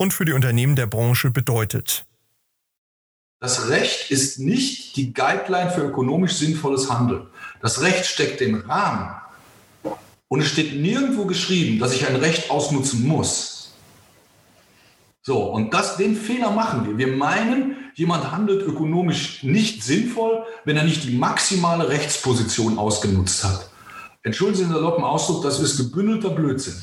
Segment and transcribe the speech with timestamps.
[0.00, 2.06] und für die Unternehmen der Branche bedeutet.
[3.38, 7.26] Das Recht ist nicht die Guideline für ökonomisch sinnvolles Handeln.
[7.60, 9.10] Das Recht steckt den Rahmen.
[10.28, 13.74] Und es steht nirgendwo geschrieben, dass ich ein Recht ausnutzen muss.
[15.20, 16.96] So, und das, den Fehler machen wir.
[16.96, 23.68] Wir meinen, jemand handelt ökonomisch nicht sinnvoll, wenn er nicht die maximale Rechtsposition ausgenutzt hat.
[24.22, 26.80] Entschuldigen Sie den saloppen Ausdruck, das ist gebündelter Blödsinn.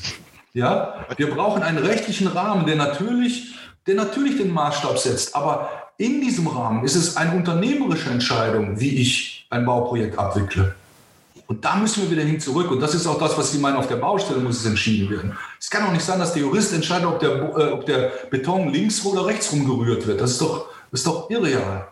[0.58, 3.54] Ja, wir brauchen einen rechtlichen Rahmen, der natürlich,
[3.86, 5.36] der natürlich den Maßstab setzt.
[5.36, 10.74] Aber in diesem Rahmen ist es eine unternehmerische Entscheidung, wie ich ein Bauprojekt abwickle.
[11.46, 12.72] Und da müssen wir wieder hin zurück.
[12.72, 15.38] Und das ist auch das, was Sie meinen, auf der Baustelle muss es entschieden werden.
[15.60, 18.72] Es kann auch nicht sein, dass der Jurist entscheidet, ob der, äh, ob der Beton
[18.72, 20.20] links oder rechts rumgerührt wird.
[20.20, 21.86] Das ist doch, ist doch irreal.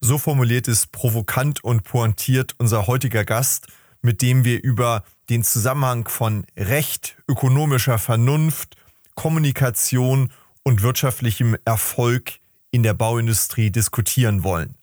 [0.00, 3.68] So formuliert es provokant und pointiert unser heutiger Gast,
[4.02, 8.76] mit dem wir über den Zusammenhang von Recht, ökonomischer Vernunft,
[9.14, 12.38] Kommunikation und wirtschaftlichem Erfolg
[12.70, 14.76] in der Bauindustrie diskutieren wollen.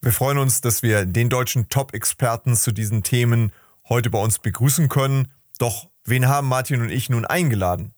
[0.00, 3.52] Wir freuen uns, dass wir den deutschen Top-Experten zu diesen Themen
[3.88, 5.32] heute bei uns begrüßen können.
[5.58, 7.92] Doch wen haben Martin und ich nun eingeladen?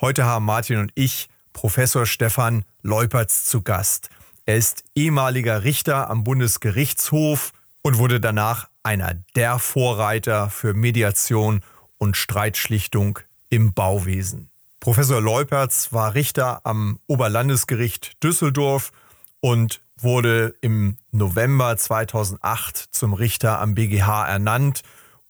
[0.00, 4.10] Heute haben Martin und ich Professor Stefan Leupertz zu Gast.
[4.46, 11.60] Er ist ehemaliger Richter am Bundesgerichtshof und wurde danach einer der Vorreiter für Mediation
[11.98, 13.18] und Streitschlichtung
[13.50, 14.48] im Bauwesen.
[14.80, 18.92] Professor Leupertz war Richter am Oberlandesgericht Düsseldorf
[19.40, 24.80] und wurde im November 2008 zum Richter am BGH ernannt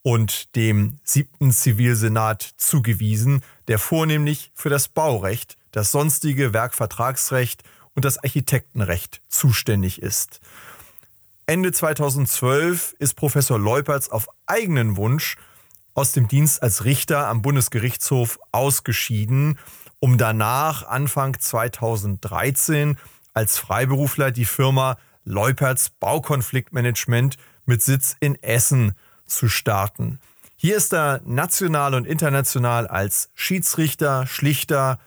[0.02, 7.64] und dem siebten Zivilsenat zugewiesen, der vornehmlich für das Baurecht, das sonstige Werkvertragsrecht
[7.96, 10.38] und das Architektenrecht zuständig ist.
[11.48, 15.38] Ende 2012 ist Professor Leupertz auf eigenen Wunsch
[15.94, 19.58] aus dem Dienst als Richter am Bundesgerichtshof ausgeschieden,
[19.98, 22.98] um danach Anfang 2013
[23.32, 28.92] als Freiberufler die Firma Leupertz Baukonfliktmanagement mit Sitz in Essen
[29.25, 30.20] zu starten.
[30.54, 34.98] Hier ist er national und international als Schiedsrichter, Schlichter,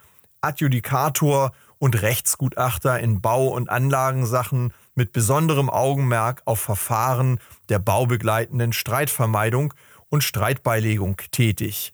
[0.41, 1.51] Adjudikator
[1.81, 9.73] und Rechtsgutachter in Bau- und Anlagensachen mit besonderem Augenmerk auf Verfahren der baubegleitenden Streitvermeidung
[10.07, 11.91] und Streitbeilegung tätig.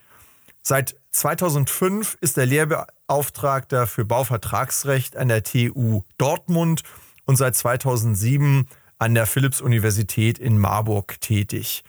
[0.62, 6.84] Seit 2005 ist er Lehrbeauftragter für Bauvertragsrecht an der TU Dortmund
[7.24, 8.68] und seit 2007
[9.00, 11.86] an der Philipps-Universität in Marburg tätig.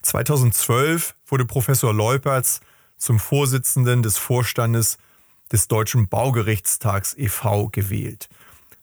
[0.00, 2.60] 2012 wurde Professor Leupertz
[2.96, 4.96] zum Vorsitzenden des Vorstandes
[5.52, 7.68] des Deutschen Baugerichtstags e.V.
[7.68, 8.28] gewählt.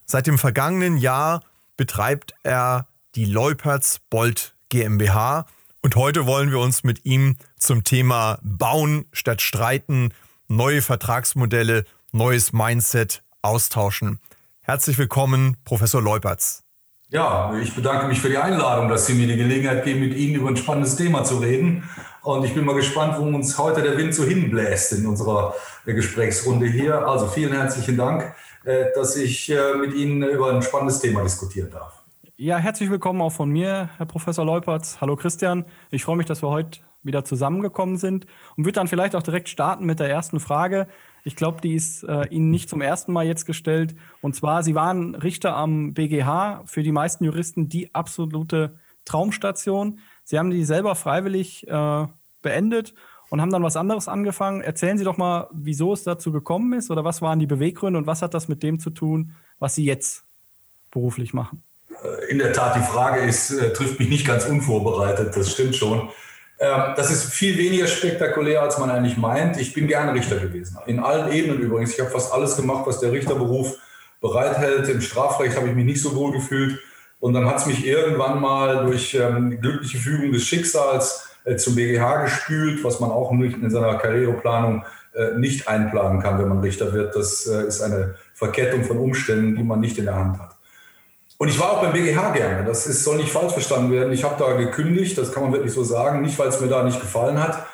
[0.06, 1.42] Seit dem vergangenen Jahr
[1.76, 5.46] betreibt er die Leupertz Bolt GmbH
[5.82, 10.12] und heute wollen wir uns mit ihm zum Thema Bauen statt Streiten,
[10.46, 14.20] neue Vertragsmodelle, neues Mindset austauschen.
[14.60, 16.64] Herzlich willkommen, Professor Leupertz.
[17.08, 20.36] Ja, ich bedanke mich für die Einladung, dass Sie mir die Gelegenheit geben, mit Ihnen
[20.36, 21.88] über ein spannendes Thema zu reden.
[22.22, 25.54] Und ich bin mal gespannt, wo uns heute der Wind so hinbläst in unserer
[25.86, 27.06] Gesprächsrunde hier.
[27.06, 28.34] Also vielen herzlichen Dank.
[28.64, 32.02] Äh, dass ich äh, mit Ihnen über ein spannendes Thema diskutieren darf.
[32.36, 34.98] Ja, herzlich willkommen auch von mir, Herr Professor Leupertz.
[35.00, 35.64] Hallo Christian.
[35.90, 38.26] Ich freue mich, dass wir heute wieder zusammengekommen sind
[38.56, 40.88] und würde dann vielleicht auch direkt starten mit der ersten Frage.
[41.24, 43.94] Ich glaube, die ist äh, Ihnen nicht zum ersten Mal jetzt gestellt.
[44.20, 50.00] Und zwar, Sie waren Richter am BGH, für die meisten Juristen die absolute Traumstation.
[50.30, 52.06] Sie haben die selber freiwillig äh,
[52.40, 52.94] beendet
[53.30, 54.60] und haben dann was anderes angefangen.
[54.60, 58.06] Erzählen Sie doch mal, wieso es dazu gekommen ist oder was waren die Beweggründe und
[58.06, 60.22] was hat das mit dem zu tun, was Sie jetzt
[60.92, 61.64] beruflich machen?
[62.28, 66.10] In der Tat, die Frage ist, äh, trifft mich nicht ganz unvorbereitet, das stimmt schon.
[66.60, 69.56] Ähm, das ist viel weniger spektakulär, als man eigentlich meint.
[69.56, 70.78] Ich bin gerne Richter gewesen.
[70.86, 71.94] In allen Ebenen übrigens.
[71.94, 73.78] Ich habe fast alles gemacht, was der Richterberuf
[74.20, 74.88] bereithält.
[74.90, 76.78] Im Strafrecht habe ich mich nicht so wohl gefühlt.
[77.20, 81.76] Und dann hat es mich irgendwann mal durch ähm, glückliche Fügung des Schicksals äh, zum
[81.76, 84.84] BGH gespült, was man auch nicht in seiner Karriereplanung
[85.14, 87.14] äh, nicht einplanen kann, wenn man Richter wird.
[87.14, 90.56] Das äh, ist eine Verkettung von Umständen, die man nicht in der Hand hat.
[91.36, 92.64] Und ich war auch beim BGH gerne.
[92.66, 94.12] Das ist, soll nicht falsch verstanden werden.
[94.12, 96.20] Ich habe da gekündigt, das kann man wirklich so sagen.
[96.20, 97.66] Nicht, weil es mir da nicht gefallen hat.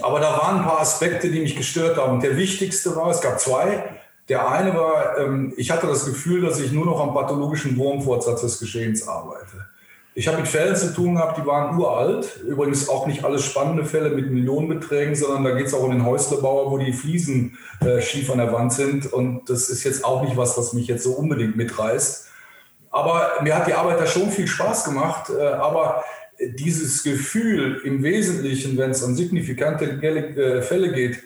[0.00, 2.14] Aber da waren ein paar Aspekte, die mich gestört haben.
[2.14, 4.01] Und der wichtigste war, es gab zwei.
[4.28, 8.42] Der eine war, ähm, ich hatte das Gefühl, dass ich nur noch am pathologischen Wurmfortsatz
[8.42, 9.66] des Geschehens arbeite.
[10.14, 12.40] Ich habe mit Fällen zu tun gehabt, die waren uralt.
[12.46, 16.04] Übrigens auch nicht alles spannende Fälle mit Millionenbeträgen, sondern da geht es auch um den
[16.04, 19.10] Häuslebauer, wo die Fliesen äh, schief an der Wand sind.
[19.10, 22.28] Und das ist jetzt auch nicht was, was mich jetzt so unbedingt mitreißt.
[22.90, 25.30] Aber mir hat die Arbeit da schon viel Spaß gemacht.
[25.30, 26.04] Äh, aber
[26.38, 31.22] dieses Gefühl im Wesentlichen, wenn es um signifikante äh, Fälle geht,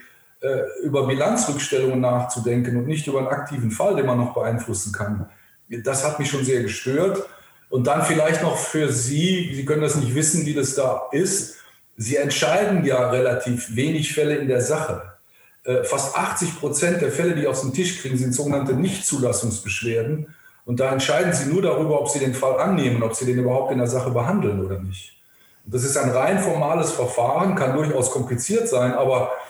[0.83, 5.29] über Bilanzrückstellungen nachzudenken und nicht über einen aktiven Fall, den man noch beeinflussen kann,
[5.69, 7.27] das hat mich schon sehr gestört.
[7.69, 11.57] Und dann vielleicht noch für Sie, Sie können das nicht wissen, wie das da ist.
[11.97, 15.17] Sie entscheiden ja relativ wenig Fälle in der Sache.
[15.65, 20.29] Äh, fast 80 Prozent der Fälle, die auf den Tisch kriegen, sind sogenannte Nichtzulassungsbeschwerden.
[20.65, 23.73] Und da entscheiden Sie nur darüber, ob Sie den Fall annehmen, ob Sie den überhaupt
[23.73, 25.17] in der Sache behandeln oder nicht.
[25.65, 29.46] Und das ist ein rein formales Verfahren, kann durchaus kompliziert sein, aber äh,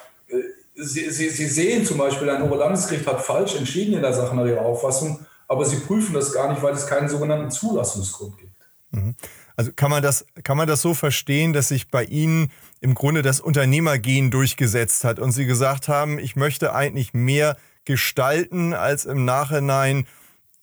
[0.76, 4.46] Sie, Sie, Sie sehen zum Beispiel, ein Oberlandesgericht hat falsch entschieden in der Sache nach
[4.46, 8.56] Ihrer Auffassung aber sie prüfen das gar nicht, weil es keinen sogenannten Zulassungsgrund gibt.
[8.90, 9.14] Mhm.
[9.56, 12.50] Also kann man das, kann man das so verstehen, dass sich bei Ihnen
[12.80, 18.74] im Grunde das Unternehmergehen durchgesetzt hat und Sie gesagt haben, ich möchte eigentlich mehr gestalten,
[18.74, 20.06] als im Nachhinein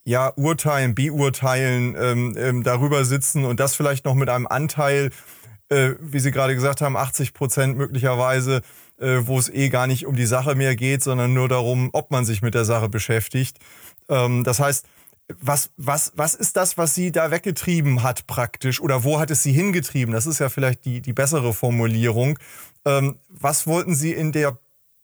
[0.04, 5.10] ja urteilen, beurteilen, ähm, ähm, darüber sitzen und das vielleicht noch mit einem Anteil,
[5.70, 8.62] äh, wie Sie gerade gesagt haben, 80 Prozent möglicherweise,
[9.04, 12.10] äh, wo es eh gar nicht um die Sache mehr geht, sondern nur darum, ob
[12.10, 13.58] man sich mit der Sache beschäftigt.
[14.10, 14.86] Ähm, das heißt,
[15.40, 18.82] was, was, was ist das, was sie da weggetrieben hat praktisch?
[18.82, 20.14] Oder wo hat es sie hingetrieben?
[20.14, 22.40] Das ist ja vielleicht die, die bessere Formulierung.
[22.86, 24.58] Ähm, was wollten sie in der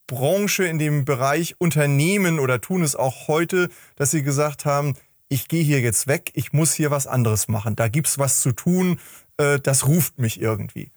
[0.07, 4.95] Branche, in dem Bereich Unternehmen oder tun es auch heute, dass sie gesagt haben,
[5.29, 7.75] ich gehe hier jetzt weg, ich muss hier was anderes machen.
[7.75, 8.99] Da gibt es was zu tun,
[9.37, 10.91] äh, das ruft mich irgendwie.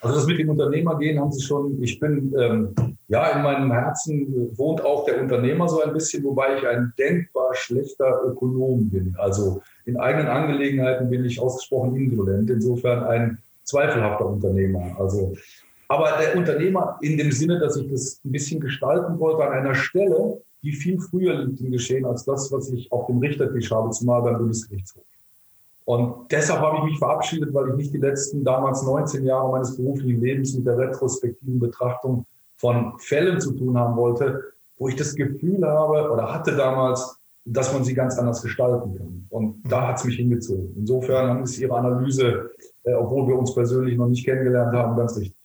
[0.00, 2.74] Also das mit dem Unternehmer gehen haben Sie schon, ich bin, ähm,
[3.08, 7.54] ja, in meinem Herzen wohnt auch der Unternehmer so ein bisschen, wobei ich ein denkbar
[7.54, 9.14] schlechter Ökonom bin.
[9.18, 14.96] Also in eigenen Angelegenheiten bin ich ausgesprochen indolent, insofern ein zweifelhafter Unternehmer.
[14.98, 15.34] Also,
[15.88, 19.74] aber der Unternehmer in dem Sinne, dass ich das ein bisschen gestalten wollte an einer
[19.74, 23.90] Stelle, die viel früher liegt im Geschehen als das, was ich auf dem Richtertisch habe,
[23.90, 25.04] zumal beim Bundesgerichtshof.
[25.86, 29.76] Und deshalb habe ich mich verabschiedet, weil ich nicht die letzten damals 19 Jahre meines
[29.76, 34.42] beruflichen Lebens mit der retrospektiven Betrachtung von Fällen zu tun haben wollte,
[34.78, 39.26] wo ich das Gefühl habe oder hatte damals, dass man sie ganz anders gestalten kann.
[39.30, 40.74] Und da hat es mich hingezogen.
[40.76, 42.50] Insofern ist Ihre Analyse,
[42.82, 45.36] äh, obwohl wir uns persönlich noch nicht kennengelernt haben, ganz richtig.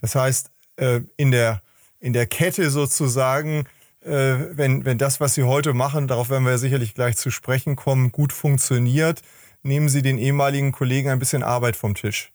[0.00, 1.62] Das heißt, äh, in der,
[2.00, 3.64] in der Kette sozusagen
[4.02, 8.12] wenn, wenn das, was Sie heute machen, darauf werden wir sicherlich gleich zu sprechen kommen,
[8.12, 9.20] gut funktioniert,
[9.62, 12.32] nehmen Sie den ehemaligen Kollegen ein bisschen Arbeit vom Tisch.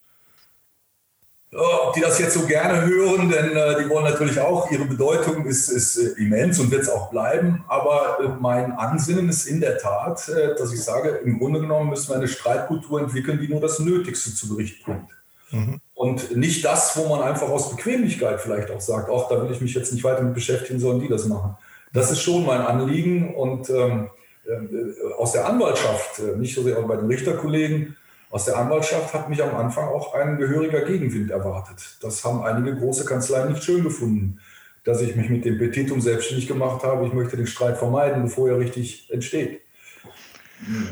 [1.58, 5.46] Ob die das jetzt so gerne hören, denn äh, die wollen natürlich auch, ihre Bedeutung
[5.46, 7.64] ist, ist äh, immens und wird es auch bleiben.
[7.70, 11.92] Aber äh, mein Ansinnen ist in der Tat, äh, dass ich sage, im Grunde genommen
[11.92, 15.10] müssen wir eine Streitkultur entwickeln, die nur das Nötigste zu Bericht bringt.
[15.52, 15.80] Mhm.
[15.96, 19.62] Und nicht das, wo man einfach aus Bequemlichkeit vielleicht auch sagt, ach, da will ich
[19.62, 21.56] mich jetzt nicht weiter mit beschäftigen, sollen die das machen.
[21.94, 24.10] Das ist schon mein Anliegen und ähm,
[24.46, 27.96] äh, aus der Anwaltschaft, äh, nicht so sehr bei den Richterkollegen,
[28.30, 31.98] aus der Anwaltschaft hat mich am Anfang auch ein gehöriger Gegenwind erwartet.
[32.02, 34.42] Das haben einige große Kanzleien nicht schön gefunden,
[34.84, 37.08] dass ich mich mit dem Petitum selbstständig gemacht habe.
[37.08, 39.62] Ich möchte den Streit vermeiden, bevor er richtig entsteht.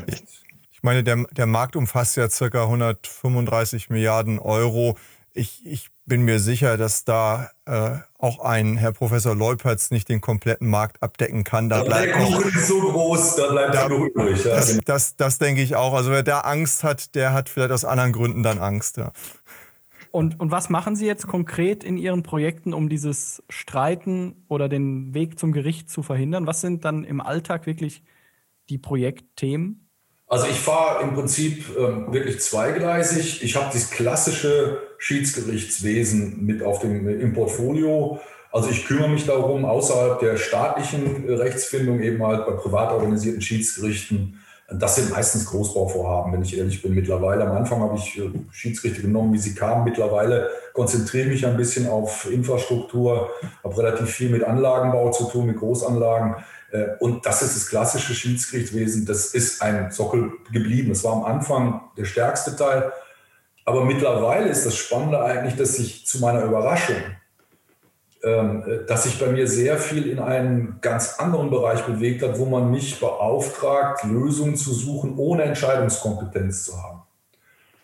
[0.06, 0.43] Ich
[0.84, 4.96] meine, der, der Markt umfasst ja circa 135 Milliarden Euro.
[5.32, 10.20] Ich, ich bin mir sicher, dass da äh, auch ein Herr Professor Leupertz nicht den
[10.20, 11.68] kompletten Markt abdecken kann.
[11.68, 14.44] Da bleibt der Kuchen ist so groß, da bleibt da, genug übrig.
[14.44, 15.94] Ja, das, das, das, denke ich auch.
[15.94, 18.96] Also wer da Angst hat, der hat vielleicht aus anderen Gründen dann Angst.
[18.98, 19.12] Ja.
[20.10, 25.12] Und, und was machen Sie jetzt konkret in Ihren Projekten, um dieses Streiten oder den
[25.12, 26.46] Weg zum Gericht zu verhindern?
[26.46, 28.04] Was sind dann im Alltag wirklich
[28.68, 29.83] die Projektthemen?
[30.26, 33.42] Also ich fahre im Prinzip ähm, wirklich zweigleisig.
[33.42, 38.20] Ich habe das klassische Schiedsgerichtswesen mit auf dem im Portfolio.
[38.50, 44.40] Also ich kümmere mich darum, außerhalb der staatlichen Rechtsfindung eben halt bei privat organisierten Schiedsgerichten.
[44.70, 46.94] Das sind meistens Großbauvorhaben, wenn ich ehrlich bin.
[46.94, 49.84] Mittlerweile am Anfang habe ich äh, Schiedsgerichte genommen, wie sie kamen.
[49.84, 53.28] Mittlerweile konzentriere ich mich ein bisschen auf Infrastruktur,
[53.62, 56.36] habe relativ viel mit Anlagenbau zu tun, mit Großanlagen.
[56.74, 59.06] Äh, und das ist das klassische Schiedsgerichtswesen.
[59.06, 60.90] Das ist ein Sockel geblieben.
[60.90, 62.92] Es war am Anfang der stärkste Teil.
[63.64, 66.96] Aber mittlerweile ist das Spannende eigentlich, dass sich zu meiner Überraschung,
[68.22, 72.44] ähm, dass sich bei mir sehr viel in einen ganz anderen Bereich bewegt hat, wo
[72.44, 77.02] man mich beauftragt, Lösungen zu suchen, ohne Entscheidungskompetenz zu haben.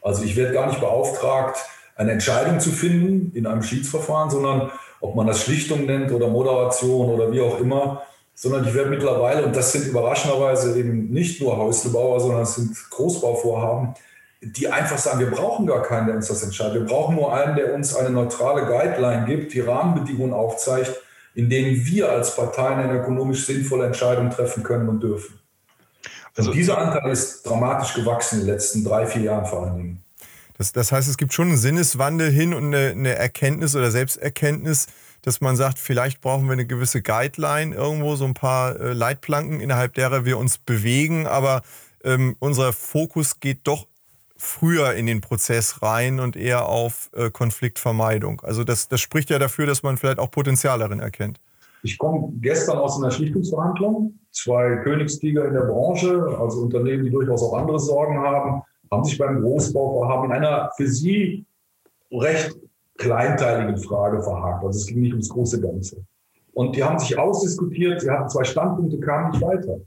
[0.03, 1.59] Also ich werde gar nicht beauftragt,
[1.95, 4.71] eine Entscheidung zu finden in einem Schiedsverfahren, sondern
[5.01, 8.03] ob man das Schlichtung nennt oder Moderation oder wie auch immer,
[8.41, 12.75] sondern ich werde mittlerweile, und das sind überraschenderweise eben nicht nur Häuslebauer, sondern es sind
[12.89, 13.93] Großbauvorhaben,
[14.41, 16.73] die einfach sagen, wir brauchen gar keinen, der uns das entscheidet.
[16.73, 21.03] Wir brauchen nur einen, der uns eine neutrale Guideline gibt, die Rahmenbedingungen aufzeigt,
[21.35, 25.39] in denen wir als Parteien eine ökonomisch sinnvolle Entscheidung treffen können und dürfen.
[26.35, 29.77] Also und dieser Anteil ist dramatisch gewachsen in den letzten drei, vier Jahren vor allen
[29.77, 30.05] Dingen.
[30.57, 34.87] Das, das heißt, es gibt schon einen Sinneswandel hin und eine, eine Erkenntnis oder Selbsterkenntnis,
[35.23, 39.61] dass man sagt, vielleicht brauchen wir eine gewisse Guideline irgendwo, so ein paar äh, Leitplanken,
[39.61, 41.63] innerhalb derer wir uns bewegen, aber
[42.05, 43.87] ähm, unser Fokus geht doch
[44.37, 48.41] früher in den Prozess rein und eher auf äh, Konfliktvermeidung.
[48.41, 51.39] Also das, das spricht ja dafür, dass man vielleicht auch Potenzial darin erkennt.
[51.83, 54.19] Ich komme gestern aus einer Schlichtungsverhandlung.
[54.33, 59.19] Zwei Königstiger in der Branche, also Unternehmen, die durchaus auch andere Sorgen haben, haben sich
[59.19, 61.45] beim Großbauvorhaben in einer für sie
[62.11, 62.57] recht
[63.01, 64.65] kleinteiligen Frage verhakt.
[64.65, 65.97] Also es ging nicht ums große Ganze.
[66.53, 69.79] Und die haben sich ausdiskutiert, sie hatten zwei Standpunkte, kamen nicht weiter.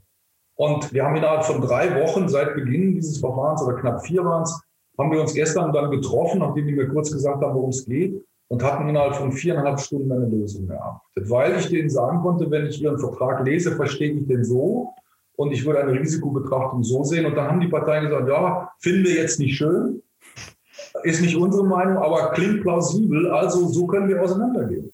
[0.56, 4.42] Und wir haben innerhalb von drei Wochen seit Beginn dieses Verfahrens, oder knapp vier waren
[4.42, 4.60] es,
[4.98, 8.14] haben wir uns gestern dann getroffen, nachdem die mir kurz gesagt haben, worum es geht,
[8.48, 11.30] und hatten innerhalb von viereinhalb Stunden eine Lösung erarbeitet.
[11.30, 14.90] Weil ich denen sagen konnte, wenn ich ihren Vertrag lese, verstehe ich den so
[15.36, 17.26] und ich würde eine Risikobetrachtung so sehen.
[17.26, 20.02] Und dann haben die Parteien gesagt, ja, finden wir jetzt nicht schön,
[21.02, 24.92] ist nicht unsere Meinung, aber klingt plausibel, also so können wir auseinandergehen.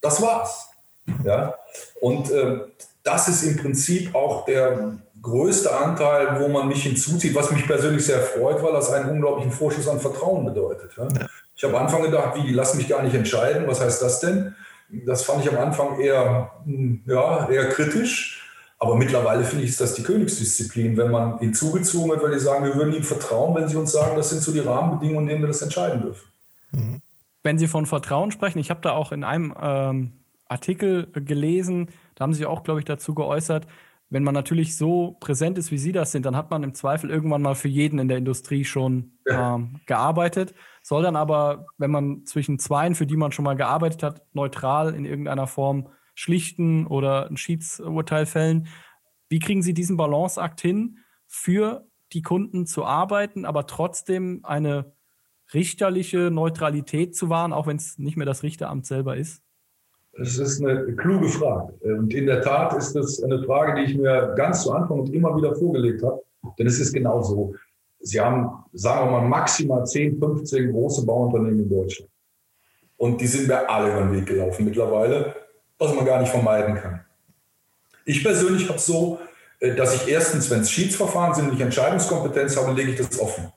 [0.00, 0.68] Das war's.
[1.24, 1.54] Ja?
[2.00, 2.60] Und äh,
[3.02, 8.04] das ist im Prinzip auch der größte Anteil, wo man mich hinzuzieht, was mich persönlich
[8.04, 10.92] sehr freut, weil das einen unglaublichen Vorschuss an Vertrauen bedeutet.
[10.96, 11.08] Ja?
[11.54, 14.54] Ich habe am Anfang gedacht, wie, lass mich gar nicht entscheiden, was heißt das denn?
[14.88, 18.45] Das fand ich am Anfang eher, hm, ja, eher kritisch.
[18.78, 22.64] Aber mittlerweile finde ich, ist das die Königsdisziplin, wenn man hinzugezogen wird, weil die sagen,
[22.64, 25.42] wir würden ihnen vertrauen, wenn sie uns sagen, das sind so die Rahmenbedingungen, in denen
[25.42, 26.28] wir das entscheiden dürfen.
[26.72, 27.00] Mhm.
[27.42, 30.12] Wenn Sie von Vertrauen sprechen, ich habe da auch in einem ähm,
[30.48, 33.66] Artikel gelesen, da haben Sie auch, glaube ich, dazu geäußert,
[34.10, 37.10] wenn man natürlich so präsent ist, wie Sie das sind, dann hat man im Zweifel
[37.10, 39.54] irgendwann mal für jeden in der Industrie schon ja.
[39.54, 44.02] ähm, gearbeitet, soll dann aber, wenn man zwischen Zweien, für die man schon mal gearbeitet
[44.02, 48.66] hat, neutral in irgendeiner Form schlichten oder ein Schiedsurteil fällen.
[49.28, 54.92] Wie kriegen Sie diesen Balanceakt hin, für die Kunden zu arbeiten, aber trotzdem eine
[55.52, 59.42] richterliche Neutralität zu wahren, auch wenn es nicht mehr das Richteramt selber ist?
[60.16, 61.74] Das ist eine kluge Frage.
[61.82, 65.12] Und in der Tat ist das eine Frage, die ich mir ganz zu Anfang und
[65.12, 66.22] immer wieder vorgelegt habe.
[66.58, 67.54] Denn es ist genau so.
[68.00, 72.10] Sie haben, sagen wir mal, maximal 10, 15 große Bauunternehmen in Deutschland.
[72.96, 75.45] Und die sind mir alle über den Weg gelaufen mittlerweile
[75.78, 77.00] was man gar nicht vermeiden kann.
[78.04, 79.18] Ich persönlich habe so,
[79.60, 83.18] äh, dass ich erstens, wenn es Schiedsverfahren sind und ich Entscheidungskompetenz habe, lege ich das
[83.18, 83.52] offen.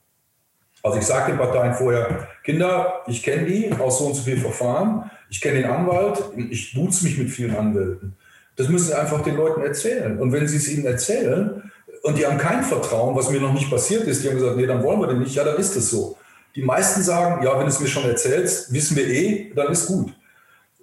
[0.82, 4.40] Also ich sage den Parteien vorher, Kinder, ich kenne die aus so und so viel
[4.40, 8.16] Verfahren, ich kenne den Anwalt, ich duze mich mit vielen Anwälten.
[8.56, 10.20] Das müssen sie einfach den Leuten erzählen.
[10.20, 11.72] Und wenn sie es ihnen erzählen
[12.04, 14.66] und die haben kein Vertrauen, was mir noch nicht passiert ist, die haben gesagt, nee,
[14.66, 16.18] dann wollen wir den nicht, ja, dann ist es so.
[16.56, 19.88] Die meisten sagen, ja, wenn du es mir schon erzählst, wissen wir eh, dann ist
[19.88, 20.14] gut.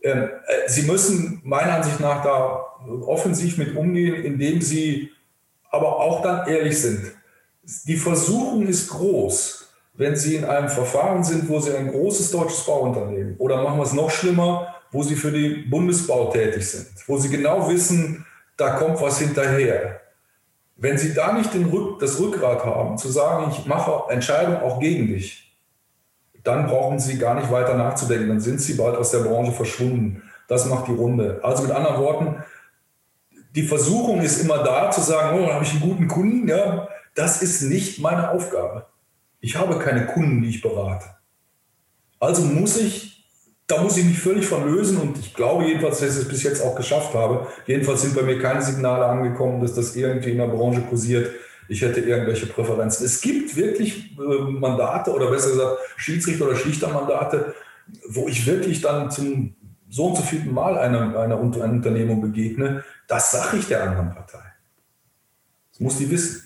[0.06, 2.64] Ähm, äh, sie müssen meiner Ansicht nach da
[3.06, 5.10] offensiv mit umgehen, indem Sie
[5.68, 7.12] aber auch dann ehrlich sind.
[7.86, 12.64] Die Versuchung ist groß, wenn Sie in einem Verfahren sind, wo Sie ein großes deutsches
[12.64, 17.18] Bauunternehmen oder machen wir es noch schlimmer, wo Sie für die Bundesbau tätig sind, wo
[17.18, 18.25] Sie genau wissen,
[18.56, 20.02] da kommt was hinterher.
[20.76, 25.08] Wenn Sie da nicht Rück, das Rückgrat haben, zu sagen, ich mache Entscheidungen auch gegen
[25.08, 25.45] dich,
[26.46, 28.28] dann brauchen Sie gar nicht weiter nachzudenken.
[28.28, 30.22] Dann sind Sie bald aus der Branche verschwunden.
[30.48, 31.40] Das macht die Runde.
[31.42, 32.36] Also mit anderen Worten,
[33.54, 36.46] die Versuchung ist immer da zu sagen, oh, habe ich einen guten Kunden.
[36.46, 38.86] Ja, das ist nicht meine Aufgabe.
[39.40, 41.06] Ich habe keine Kunden, die ich berate.
[42.20, 43.24] Also muss ich,
[43.66, 46.42] da muss ich mich völlig von lösen und ich glaube jedenfalls, dass ich es bis
[46.44, 47.46] jetzt auch geschafft habe.
[47.66, 51.30] Jedenfalls sind bei mir keine Signale angekommen, dass das irgendwie in der Branche kursiert,
[51.68, 53.06] ich hätte irgendwelche Präferenzen.
[53.06, 57.54] Es gibt wirklich äh, Mandate oder besser gesagt Schiedsrichter- oder Schlichtermandate,
[58.08, 59.54] wo ich wirklich dann zum
[59.88, 62.85] so und so vierten Mal einer, einer, einer Unternehmung begegne.
[63.06, 64.42] Das sage ich der anderen Partei.
[65.70, 66.42] Das muss die wissen.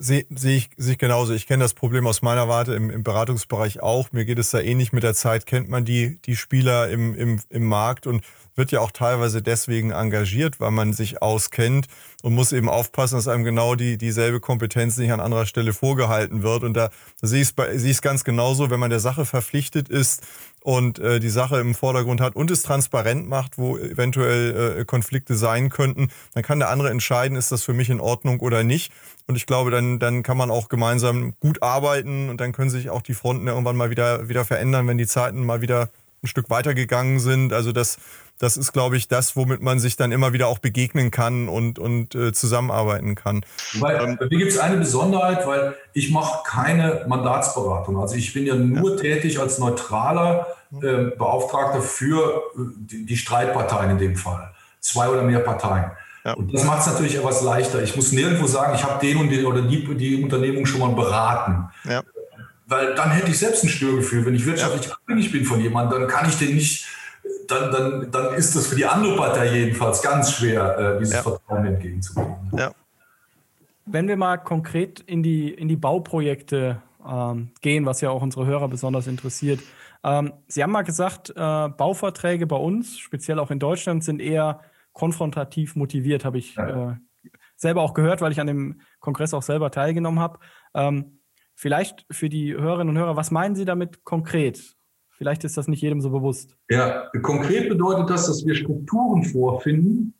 [0.00, 1.32] Sehe seh ich, seh ich genauso.
[1.32, 4.12] Ich kenne das Problem aus meiner Warte im, im Beratungsbereich auch.
[4.12, 7.40] Mir geht es da ähnlich mit der Zeit, kennt man die, die Spieler im, im,
[7.48, 8.24] im Markt und
[8.54, 11.86] wird ja auch teilweise deswegen engagiert, weil man sich auskennt
[12.22, 16.42] und muss eben aufpassen, dass einem genau die, dieselbe Kompetenz nicht an anderer Stelle vorgehalten
[16.42, 16.64] wird.
[16.64, 20.22] Und da, da sehe ich es ganz genauso, wenn man der Sache verpflichtet ist
[20.60, 25.36] und äh, die Sache im Vordergrund hat und es transparent macht, wo eventuell äh, Konflikte
[25.36, 28.92] sein könnten, dann kann der andere entscheiden, ist das für mich in Ordnung oder nicht.
[29.28, 32.90] Und ich glaube, dann, dann kann man auch gemeinsam gut arbeiten und dann können sich
[32.90, 35.90] auch die Fronten irgendwann mal wieder, wieder verändern, wenn die Zeiten mal wieder
[36.22, 37.52] ein Stück weitergegangen sind.
[37.52, 37.98] Also das,
[38.38, 41.78] das ist, glaube ich, das, womit man sich dann immer wieder auch begegnen kann und,
[41.78, 43.44] und äh, zusammenarbeiten kann.
[43.74, 47.98] Weil, ähm, bei mir gibt es eine Besonderheit, weil ich mache keine Mandatsberatung.
[47.98, 48.96] Also ich bin ja nur ja.
[48.96, 50.46] tätig als neutraler
[50.80, 54.52] äh, Beauftragter für äh, die, die Streitparteien in dem Fall.
[54.80, 55.90] Zwei oder mehr Parteien.
[56.24, 56.34] Ja.
[56.34, 57.82] Und das macht es natürlich etwas leichter.
[57.82, 60.94] Ich muss nirgendwo sagen, ich habe den und den oder die, die Unternehmung schon mal
[60.94, 61.68] beraten.
[61.84, 62.02] Ja.
[62.66, 64.26] Weil dann hätte ich selbst ein Störgefühl.
[64.26, 66.86] Wenn ich wirtschaftlich abhängig bin von jemandem, dann kann ich den nicht,
[67.50, 71.22] dann, dann, dann ist das für die andere Partei jedenfalls ganz schwer, äh, dieses ja.
[71.22, 72.50] Vertrauen entgegenzubringen.
[72.56, 72.72] Ja.
[73.86, 78.46] Wenn wir mal konkret in die, in die Bauprojekte ähm, gehen, was ja auch unsere
[78.46, 79.60] Hörer besonders interessiert.
[80.04, 81.34] Ähm, Sie haben mal gesagt, äh,
[81.68, 84.60] Bauverträge bei uns, speziell auch in Deutschland, sind eher
[84.92, 86.94] konfrontativ motiviert, habe ich äh,
[87.56, 90.38] selber auch gehört, weil ich an dem Kongress auch selber teilgenommen habe.
[90.74, 91.20] Ähm,
[91.54, 94.76] vielleicht für die Hörerinnen und Hörer, was meinen Sie damit konkret?
[95.18, 96.56] Vielleicht ist das nicht jedem so bewusst.
[96.70, 100.14] Ja, konkret bedeutet das, dass wir Strukturen vorfinden,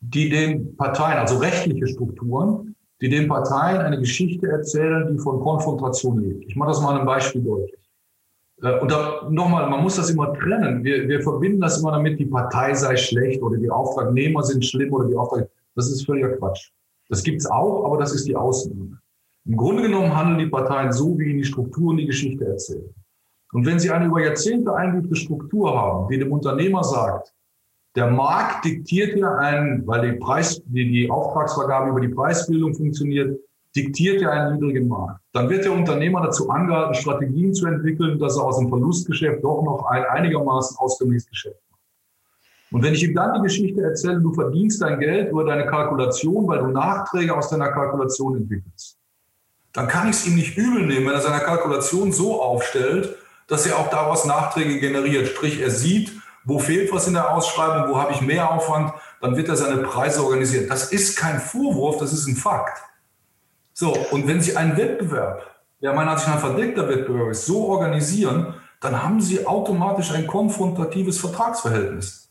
[0.00, 6.20] die den Parteien, also rechtliche Strukturen, die den Parteien eine Geschichte erzählen, die von Konfrontation
[6.20, 6.46] lebt.
[6.48, 7.78] Ich mache das mal ein Beispiel deutlich.
[8.62, 10.82] Äh, und da nochmal, man muss das immer trennen.
[10.82, 14.94] Wir, wir verbinden das immer damit, die Partei sei schlecht oder die Auftragnehmer sind schlimm
[14.94, 15.50] oder die Auftrag.
[15.74, 16.70] Das ist völliger Quatsch.
[17.10, 18.98] Das gibt's auch, aber das ist die Ausnahme.
[19.44, 22.94] Im Grunde genommen handeln die Parteien so, wie ihnen die Strukturen die Geschichte erzählen.
[23.52, 27.32] Und wenn sie eine über Jahrzehnte eingeübte Struktur haben, die dem Unternehmer sagt,
[27.96, 33.38] der Markt diktiert hier einen, weil die Preis, die, die Auftragsvergabe über die Preisbildung funktioniert,
[33.74, 35.20] diktiert ja einen niedrigen Markt.
[35.32, 39.62] Dann wird der Unternehmer dazu angehalten, Strategien zu entwickeln, dass er aus dem Verlustgeschäft doch
[39.62, 41.80] noch ein einigermaßen ausgemäßes Geschäft macht.
[42.70, 46.46] Und wenn ich ihm dann die Geschichte erzähle, du verdienst dein Geld über deine Kalkulation,
[46.46, 48.98] weil du Nachträge aus deiner Kalkulation entwickelst,
[49.72, 53.16] dann kann ich es ihm nicht übel nehmen, wenn er seine Kalkulation so aufstellt,
[53.48, 55.26] dass er auch daraus Nachträge generiert.
[55.26, 56.12] Sprich, er sieht,
[56.44, 59.78] wo fehlt was in der Ausschreibung, wo habe ich mehr Aufwand, dann wird er seine
[59.78, 60.68] Preise organisieren.
[60.68, 62.80] Das ist kein Vorwurf, das ist ein Fakt.
[63.72, 65.42] So, und wenn Sie einen Wettbewerb,
[65.82, 71.18] der meiner Ansicht nach verdeckter Wettbewerb ist, so organisieren, dann haben Sie automatisch ein konfrontatives
[71.18, 72.30] Vertragsverhältnis.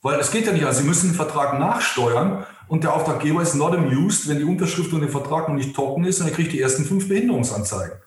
[0.00, 3.54] Weil es geht ja nicht, also Sie müssen den Vertrag nachsteuern und der Auftraggeber ist
[3.54, 6.52] not amused, wenn die Unterschrift und der Vertrag noch nicht trocken ist und er kriegt
[6.52, 7.98] die ersten fünf Behinderungsanzeigen.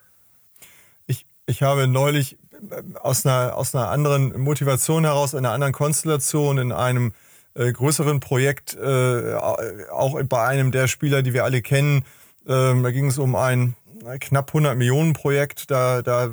[1.47, 2.38] Ich, habe neulich
[2.71, 7.13] äh, aus einer, aus einer anderen Motivation heraus, einer anderen Konstellation in einem
[7.53, 12.03] äh, größeren Projekt, äh, auch bei einem der Spieler, die wir alle kennen,
[12.47, 13.75] ähm, da ging es um ein
[14.19, 15.71] knapp 100 Millionen Projekt.
[15.71, 16.31] Da, da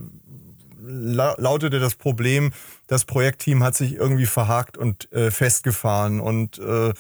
[0.81, 2.53] lautete das Problem,
[2.87, 6.93] das Projektteam hat sich irgendwie verhakt und äh, festgefahren und äh,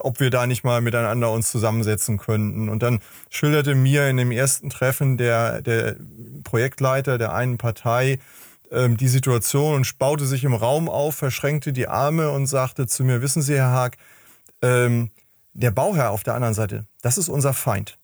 [0.00, 2.68] ob wir da nicht mal miteinander uns zusammensetzen könnten.
[2.68, 5.96] Und dann schilderte mir in dem ersten Treffen der, der
[6.44, 8.18] Projektleiter der einen Partei
[8.70, 13.04] ähm, die Situation und spaute sich im Raum auf, verschränkte die Arme und sagte zu
[13.04, 13.96] mir, wissen Sie, Herr Haag,
[14.62, 15.10] ähm,
[15.52, 17.98] der Bauherr auf der anderen Seite, das ist unser Feind.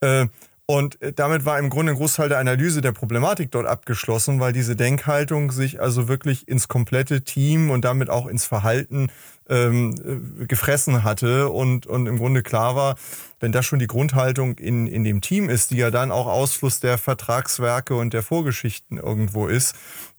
[0.00, 0.26] Äh,
[0.66, 4.76] und damit war im Grunde ein Großteil der Analyse der Problematik dort abgeschlossen, weil diese
[4.76, 9.10] Denkhaltung sich also wirklich ins komplette Team und damit auch ins Verhalten
[9.48, 12.94] ähm, äh, gefressen hatte und, und im Grunde klar war,
[13.40, 16.78] wenn das schon die Grundhaltung in, in dem Team ist, die ja dann auch Ausfluss
[16.78, 19.74] der Vertragswerke und der Vorgeschichten irgendwo ist,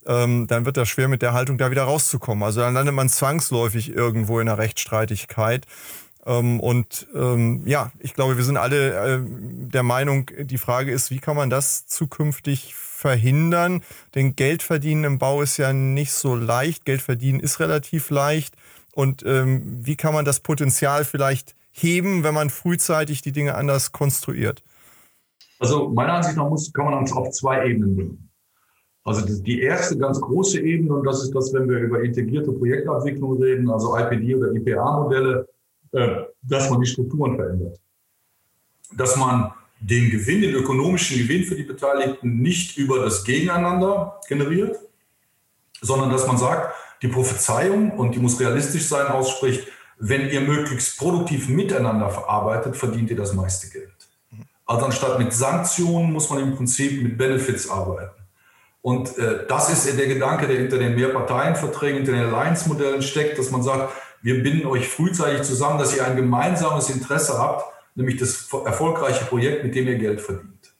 [0.05, 2.43] ähm, dann wird das schwer mit der Haltung da wieder rauszukommen.
[2.43, 5.65] Also dann landet man zwangsläufig irgendwo in einer Rechtsstreitigkeit.
[6.25, 11.11] Ähm, und ähm, ja, ich glaube, wir sind alle äh, der Meinung, die Frage ist,
[11.11, 13.81] wie kann man das zukünftig verhindern?
[14.15, 16.85] Denn Geld verdienen im Bau ist ja nicht so leicht.
[16.85, 18.55] Geld verdienen ist relativ leicht.
[18.93, 23.91] Und ähm, wie kann man das Potenzial vielleicht heben, wenn man frühzeitig die Dinge anders
[23.91, 24.63] konstruiert?
[25.59, 28.29] Also meiner Ansicht nach muss, kann man uns auf zwei Ebenen nehmen.
[29.05, 33.41] Also die erste ganz große Ebene, und das ist das, wenn wir über integrierte Projektabwicklung
[33.41, 35.47] reden, also IPD oder IPA-Modelle,
[35.93, 37.79] dass man die Strukturen verändert.
[38.91, 44.77] Dass man den Gewinn, den ökonomischen Gewinn für die Beteiligten nicht über das Gegeneinander generiert,
[45.81, 49.67] sondern dass man sagt, die Prophezeiung, und die muss realistisch sein, ausspricht,
[49.99, 53.91] wenn ihr möglichst produktiv miteinander verarbeitet, verdient ihr das meiste Geld.
[54.65, 58.23] Also anstatt mit Sanktionen muss man im Prinzip mit Benefits arbeiten.
[58.81, 63.51] Und äh, das ist der Gedanke, der hinter den Mehrparteienverträgen, hinter den Alliance-Modellen steckt, dass
[63.51, 68.47] man sagt, wir binden euch frühzeitig zusammen, dass ihr ein gemeinsames Interesse habt, nämlich das
[68.65, 70.73] erfolgreiche Projekt, mit dem ihr Geld verdient.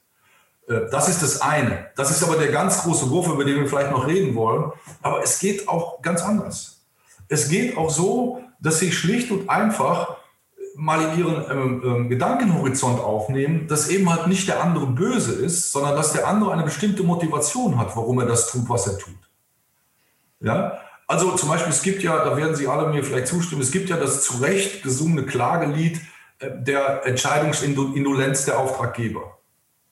[0.68, 1.90] Äh, das ist das eine.
[1.94, 4.72] Das ist aber der ganz große Wurf, über den wir vielleicht noch reden wollen.
[5.02, 6.86] Aber es geht auch ganz anders.
[7.28, 10.16] Es geht auch so, dass sie schlicht und einfach
[10.76, 15.70] mal in ihren ähm, ähm, Gedankenhorizont aufnehmen, dass eben halt nicht der andere böse ist,
[15.70, 19.14] sondern dass der andere eine bestimmte Motivation hat, warum er das tut, was er tut.
[20.40, 23.70] Ja, also zum Beispiel, es gibt ja, da werden Sie alle mir vielleicht zustimmen, es
[23.70, 26.00] gibt ja das zu Recht gesungene Klagelied
[26.38, 29.38] äh, der Entscheidungsindolenz der Auftraggeber.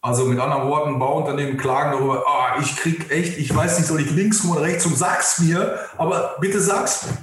[0.01, 4.01] Also mit anderen Worten, Bauunternehmen klagen darüber, ah, ich krieg echt, ich weiß nicht, soll
[4.01, 7.19] ich links oder rechts und sag's mir, aber bitte sag's mir.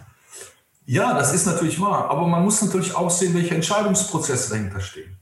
[0.86, 5.17] Ja, das ist natürlich wahr, aber man muss natürlich auch sehen, welche Entscheidungsprozesse dahinter stehen.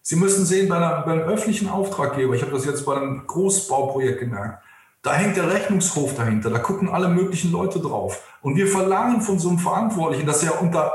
[0.00, 3.26] Sie müssen sehen, bei, einer, bei einem öffentlichen Auftraggeber, ich habe das jetzt bei einem
[3.26, 4.64] Großbauprojekt gemerkt,
[5.04, 8.22] da hängt der Rechnungshof dahinter, da gucken alle möglichen Leute drauf.
[8.40, 10.92] Und wir verlangen von so einem Verantwortlichen, dass er unter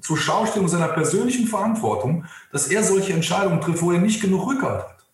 [0.00, 4.82] zur Schaustellung seiner persönlichen Verantwortung, dass er solche Entscheidungen trifft, wo er nicht genug Rückhalt
[4.82, 5.06] hat.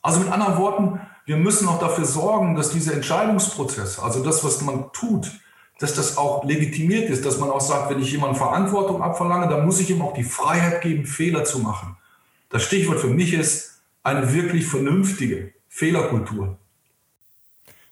[0.00, 4.62] Also mit anderen Worten, wir müssen auch dafür sorgen, dass diese Entscheidungsprozesse, also das, was
[4.62, 5.30] man tut,
[5.78, 9.66] dass das auch legitimiert ist, dass man auch sagt, wenn ich jemandem Verantwortung abverlange, dann
[9.66, 11.98] muss ich ihm auch die Freiheit geben, Fehler zu machen.
[12.48, 16.56] Das Stichwort für mich ist eine wirklich vernünftige Fehlerkultur.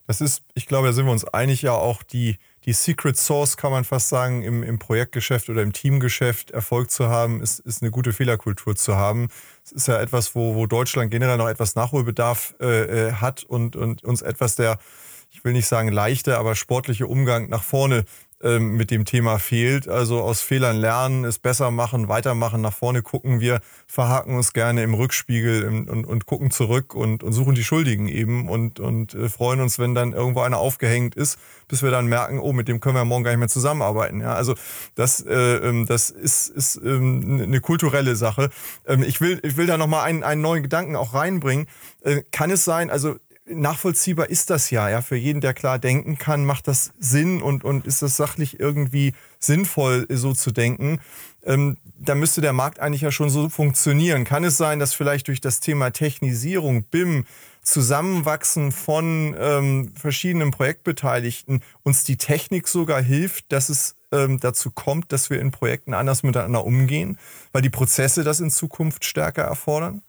[0.06, 3.56] Das ist, ich glaube, da sind wir uns einig, ja auch die, die Secret Source,
[3.56, 7.82] kann man fast sagen, im, im Projektgeschäft oder im Teamgeschäft Erfolg zu haben, ist, ist
[7.82, 9.28] eine gute Fehlerkultur zu haben.
[9.64, 13.76] Es ist ja etwas, wo, wo Deutschland generell noch etwas Nachholbedarf äh, äh hat und,
[13.76, 14.78] und uns etwas der,
[15.30, 18.04] ich will nicht sagen leichte, aber sportliche Umgang nach vorne
[18.44, 19.88] ähm, mit dem Thema fehlt.
[19.88, 23.40] Also aus Fehlern lernen, es besser machen, weitermachen, nach vorne gucken.
[23.40, 28.06] Wir verhaken uns gerne im Rückspiegel und, und, gucken zurück und, und suchen die Schuldigen
[28.06, 32.06] eben und, und äh, freuen uns, wenn dann irgendwo einer aufgehängt ist, bis wir dann
[32.06, 34.20] merken, oh, mit dem können wir morgen gar nicht mehr zusammenarbeiten.
[34.20, 34.54] Ja, also
[34.94, 38.50] das, äh, ähm, das ist, ist ähm, eine kulturelle Sache.
[38.86, 41.66] Ähm, ich will, ich will da nochmal einen, einen neuen Gedanken auch reinbringen.
[42.02, 45.02] Äh, kann es sein, also nachvollziehbar ist das ja, ja.
[45.02, 49.14] Für jeden, der klar denken kann, macht das Sinn und, und ist das sachlich irgendwie
[49.38, 51.00] sinnvoll, so zu denken.
[51.44, 54.24] Ähm, da müsste der Markt eigentlich ja schon so funktionieren.
[54.24, 57.24] Kann es sein, dass vielleicht durch das Thema Technisierung, BIM,
[57.62, 65.12] Zusammenwachsen von ähm, verschiedenen Projektbeteiligten uns die Technik sogar hilft, dass es ähm, dazu kommt,
[65.12, 67.18] dass wir in Projekten anders miteinander umgehen,
[67.52, 70.02] weil die Prozesse das in Zukunft stärker erfordern?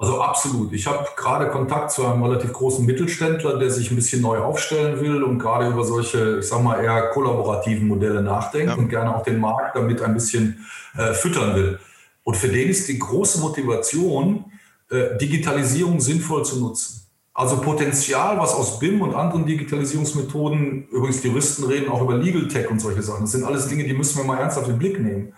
[0.00, 0.72] Also absolut.
[0.72, 5.00] Ich habe gerade Kontakt zu einem relativ großen Mittelständler, der sich ein bisschen neu aufstellen
[5.00, 8.74] will und gerade über solche, ich sag mal, eher kollaborativen Modelle nachdenkt ja.
[8.76, 10.64] und gerne auch den Markt damit ein bisschen
[10.96, 11.80] äh, füttern will.
[12.22, 14.44] Und für den ist die große Motivation,
[14.88, 17.02] äh, Digitalisierung sinnvoll zu nutzen.
[17.34, 22.70] Also Potenzial, was aus BIM und anderen Digitalisierungsmethoden, übrigens Juristen reden auch über Legal Tech
[22.70, 23.22] und solche Sachen.
[23.22, 25.32] Das sind alles Dinge, die müssen wir mal ernsthaft in den Blick nehmen.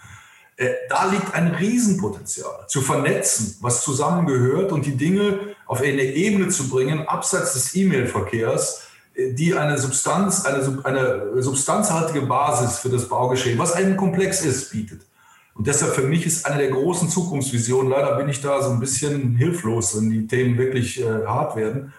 [0.60, 6.48] Äh, da liegt ein Riesenpotenzial, zu vernetzen, was zusammengehört und die Dinge auf eine Ebene
[6.48, 8.82] zu bringen, abseits des E-Mail-Verkehrs,
[9.14, 14.70] äh, die eine Substanz, eine, eine substanzhaltige Basis für das Baugeschehen, was ein Komplex ist,
[14.70, 15.06] bietet.
[15.54, 18.80] Und deshalb für mich ist eine der großen Zukunftsvisionen, leider bin ich da so ein
[18.80, 21.94] bisschen hilflos, wenn die Themen wirklich äh, hart werden,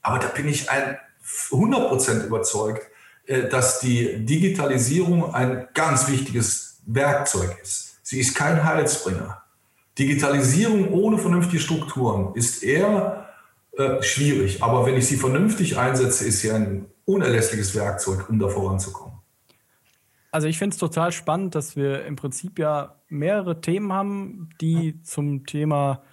[0.00, 0.96] aber da bin ich ein
[1.50, 2.86] 100% überzeugt,
[3.26, 7.85] äh, dass die Digitalisierung ein ganz wichtiges Werkzeug ist.
[8.08, 9.42] Sie ist kein Heilsbringer.
[9.98, 13.30] Digitalisierung ohne vernünftige Strukturen ist eher
[13.72, 14.62] äh, schwierig.
[14.62, 19.18] Aber wenn ich sie vernünftig einsetze, ist sie ein unerlässliches Werkzeug, um da voranzukommen.
[20.30, 25.02] Also ich finde es total spannend, dass wir im Prinzip ja mehrere Themen haben, die
[25.02, 26.04] zum Thema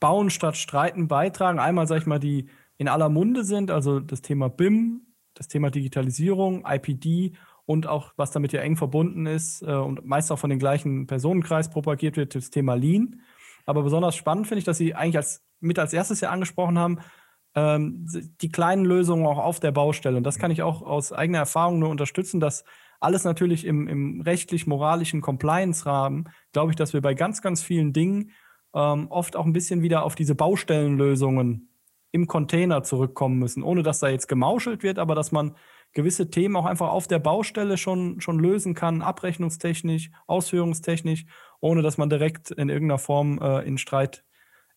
[0.00, 1.60] Bauen statt Streiten beitragen.
[1.60, 5.02] Einmal, sage ich mal, die in aller Munde sind, also das Thema BIM,
[5.34, 7.34] das Thema Digitalisierung, IPD
[7.66, 11.06] und auch, was damit ja eng verbunden ist äh, und meist auch von den gleichen
[11.06, 13.20] Personenkreis propagiert wird, das Thema Lean.
[13.66, 16.98] Aber besonders spannend finde ich, dass Sie eigentlich als, mit als erstes ja angesprochen haben,
[17.54, 18.06] ähm,
[18.40, 20.16] die kleinen Lösungen auch auf der Baustelle.
[20.16, 22.64] Und das kann ich auch aus eigener Erfahrung nur unterstützen, dass
[23.00, 28.30] alles natürlich im, im rechtlich-moralischen Compliance-Rahmen, glaube ich, dass wir bei ganz, ganz vielen Dingen
[28.74, 31.68] ähm, oft auch ein bisschen wieder auf diese Baustellenlösungen
[32.12, 35.56] im Container zurückkommen müssen, ohne dass da jetzt gemauschelt wird, aber dass man
[35.94, 41.24] gewisse Themen auch einfach auf der Baustelle schon, schon lösen kann, abrechnungstechnisch, ausführungstechnisch,
[41.60, 44.24] ohne dass man direkt in irgendeiner Form äh, in Streit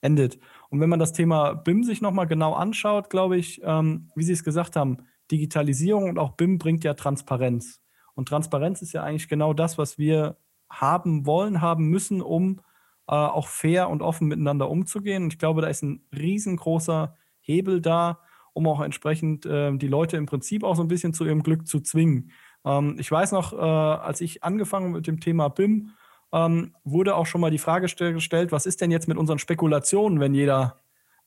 [0.02, 0.40] endet.
[0.70, 4.34] Und wenn man das Thema BIM sich nochmal genau anschaut, glaube ich, ähm, wie Sie
[4.34, 4.98] es gesagt haben,
[5.32, 7.82] Digitalisierung und auch BIM bringt ja Transparenz.
[8.14, 10.38] Und Transparenz ist ja eigentlich genau das, was wir
[10.70, 12.62] haben wollen, haben müssen, um
[13.08, 15.24] äh, auch fair und offen miteinander umzugehen.
[15.24, 18.20] Und ich glaube, da ist ein riesengroßer Hebel da,
[18.58, 21.68] um auch entsprechend äh, die Leute im Prinzip auch so ein bisschen zu ihrem Glück
[21.68, 22.32] zu zwingen.
[22.66, 25.92] Ähm, ich weiß noch, äh, als ich angefangen mit dem Thema BIM,
[26.34, 30.20] ähm, wurde auch schon mal die Frage gestellt, was ist denn jetzt mit unseren Spekulationen,
[30.20, 30.78] wenn jeder,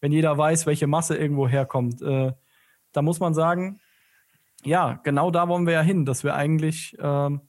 [0.00, 2.02] wenn jeder weiß, welche Masse irgendwo herkommt.
[2.02, 2.32] Äh,
[2.90, 3.80] da muss man sagen,
[4.64, 7.42] ja, genau da wollen wir ja hin, dass wir eigentlich ähm,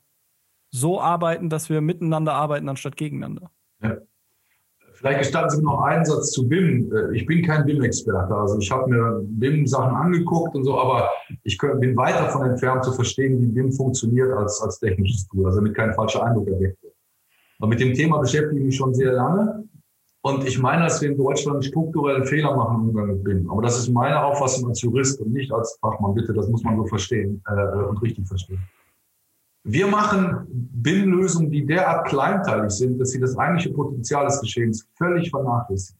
[0.70, 3.50] so arbeiten, dass wir miteinander arbeiten, anstatt gegeneinander.
[3.82, 3.98] Ja
[5.02, 6.92] Vielleicht gestatten Sie mir noch einen Satz zu BIM.
[6.94, 8.36] Äh, ich bin kein BIM-Experte.
[8.36, 11.10] Also ich habe mir BIM-Sachen angeguckt und so, aber
[11.44, 15.60] ich bin weit davon entfernt zu verstehen, wie BIM funktioniert als, als technisches Tool, also
[15.60, 16.94] damit kein falscher Eindruck erweckt wird.
[17.58, 19.64] Aber mit dem Thema beschäftige ich mich schon sehr lange.
[20.24, 23.50] Und ich meine, dass wir in Deutschland strukturelle Fehler machen im Umgang mit BIM.
[23.50, 26.14] Aber das ist meine Auffassung als Jurist und nicht als Fachmann.
[26.14, 28.60] Bitte, das muss man so verstehen äh, und richtig verstehen.
[29.64, 35.30] Wir machen BIM-Lösungen, die derart kleinteilig sind, dass sie das eigentliche Potenzial des Geschehens völlig
[35.30, 36.00] vernachlässigen.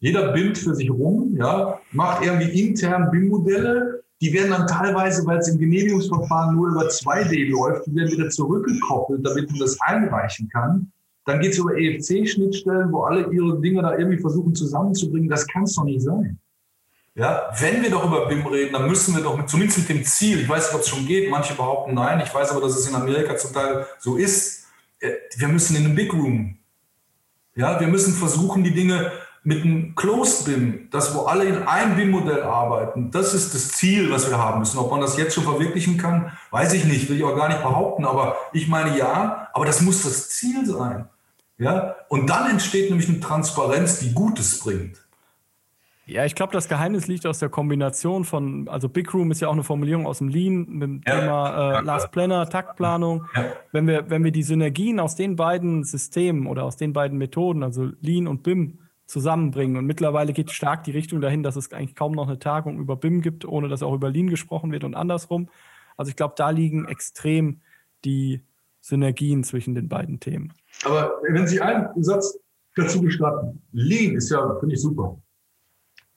[0.00, 4.02] Jeder BIMt für sich rum, ja, macht irgendwie intern BIM-Modelle.
[4.20, 8.28] Die werden dann teilweise, weil es im Genehmigungsverfahren nur über 2D läuft, die werden wieder
[8.28, 10.92] zurückgekoppelt, damit man das einreichen kann.
[11.24, 15.28] Dann geht es über EFC-Schnittstellen, wo alle ihre Dinge da irgendwie versuchen zusammenzubringen.
[15.28, 16.38] Das kann es doch nicht sein.
[17.18, 20.04] Ja, wenn wir doch über BIM reden, dann müssen wir doch mit, zumindest mit dem
[20.04, 22.76] Ziel, ich weiß nicht, ob es schon geht, manche behaupten nein, ich weiß aber, dass
[22.76, 24.66] es in Amerika zum Teil so ist,
[25.00, 26.58] äh, wir müssen in den Big Room.
[27.56, 29.10] Ja, wir müssen versuchen, die Dinge
[29.42, 34.12] mit einem Closed BIM, das wo alle in einem BIM-Modell arbeiten, das ist das Ziel,
[34.12, 34.78] was wir haben müssen.
[34.78, 37.62] Ob man das jetzt schon verwirklichen kann, weiß ich nicht, will ich auch gar nicht
[37.62, 41.08] behaupten, aber ich meine ja, aber das muss das Ziel sein.
[41.58, 45.07] Ja, und dann entsteht nämlich eine Transparenz, die Gutes bringt.
[46.08, 49.48] Ja, ich glaube, das Geheimnis liegt aus der Kombination von, also Big Room ist ja
[49.48, 51.20] auch eine Formulierung aus dem Lean, mit dem ja.
[51.20, 53.26] Thema äh, Last Planner, Taktplanung.
[53.36, 53.44] Ja.
[53.72, 57.62] Wenn, wir, wenn wir die Synergien aus den beiden Systemen oder aus den beiden Methoden,
[57.62, 59.76] also Lean und BIM, zusammenbringen.
[59.76, 62.94] Und mittlerweile geht stark die Richtung dahin, dass es eigentlich kaum noch eine Tagung über
[62.94, 65.48] BIM gibt, ohne dass auch über Lean gesprochen wird und andersrum.
[65.96, 67.62] Also ich glaube, da liegen extrem
[68.04, 68.44] die
[68.80, 70.52] Synergien zwischen den beiden Themen.
[70.84, 72.38] Aber wenn Sie einen Satz
[72.76, 75.18] dazu gestatten, Lean ist ja, finde ich super.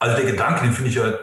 [0.02, 1.14] Also der Gedanke, den finde ich ja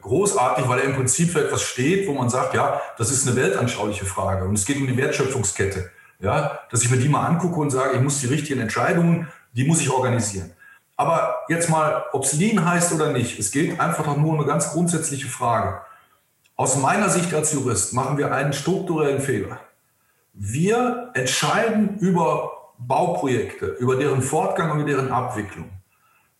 [0.00, 3.34] großartig, weil er im Prinzip für etwas steht, wo man sagt, ja, das ist eine
[3.34, 5.90] weltanschauliche Frage und es geht um die Wertschöpfungskette.
[6.20, 9.64] Ja, dass ich mir die mal angucke und sage, ich muss die richtigen Entscheidungen, die
[9.64, 10.52] muss ich organisieren.
[10.96, 14.46] Aber jetzt mal, ob es Lean heißt oder nicht, es geht einfach nur um eine
[14.46, 15.80] ganz grundsätzliche Frage.
[16.54, 19.58] Aus meiner Sicht als Jurist machen wir einen strukturellen Fehler.
[20.32, 25.81] Wir entscheiden über Bauprojekte, über deren Fortgang und deren Abwicklung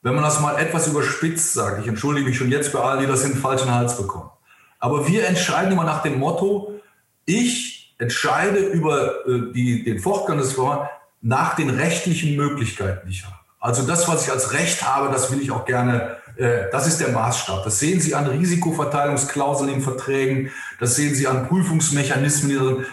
[0.02, 3.06] wenn man das mal etwas überspitzt sagt, ich entschuldige mich schon jetzt bei allen, die
[3.06, 4.30] das in den falschen Hals bekommen.
[4.78, 6.80] Aber wir entscheiden immer nach dem Motto,
[7.24, 10.88] ich entscheide über äh, die, den Fortgang des Verfahrens
[11.20, 13.36] nach den rechtlichen Möglichkeiten, die ich habe.
[13.60, 16.98] Also das, was ich als Recht habe, das will ich auch gerne, äh, das ist
[16.98, 17.62] der Maßstab.
[17.62, 22.84] Das sehen Sie an Risikoverteilungsklauseln in Verträgen, das sehen Sie an Prüfungsmechanismen.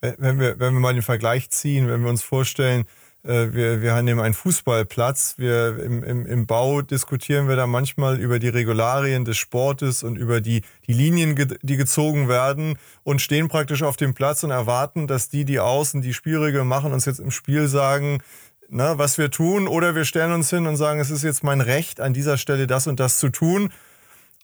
[0.00, 2.86] Wenn wir, wenn wir mal den Vergleich ziehen, wenn wir uns vorstellen,
[3.22, 5.34] äh, wir, wir nehmen einen Fußballplatz.
[5.36, 10.16] Wir im, im, im Bau diskutieren wir da manchmal über die Regularien des Sportes und
[10.16, 15.06] über die, die Linien, die gezogen werden und stehen praktisch auf dem Platz und erwarten,
[15.06, 18.22] dass die, die außen die Spielregeln machen, uns jetzt im Spiel sagen,
[18.68, 19.68] na, was wir tun.
[19.68, 22.66] Oder wir stellen uns hin und sagen, es ist jetzt mein Recht, an dieser Stelle
[22.66, 23.70] das und das zu tun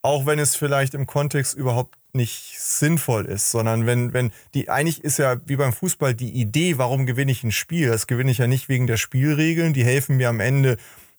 [0.07, 5.03] auch wenn es vielleicht im Kontext überhaupt nicht sinnvoll ist, sondern wenn, wenn die, eigentlich
[5.03, 8.39] ist ja wie beim Fußball die Idee, warum gewinne ich ein Spiel, das gewinne ich
[8.39, 10.77] ja nicht wegen der Spielregeln, die helfen mir am Ende,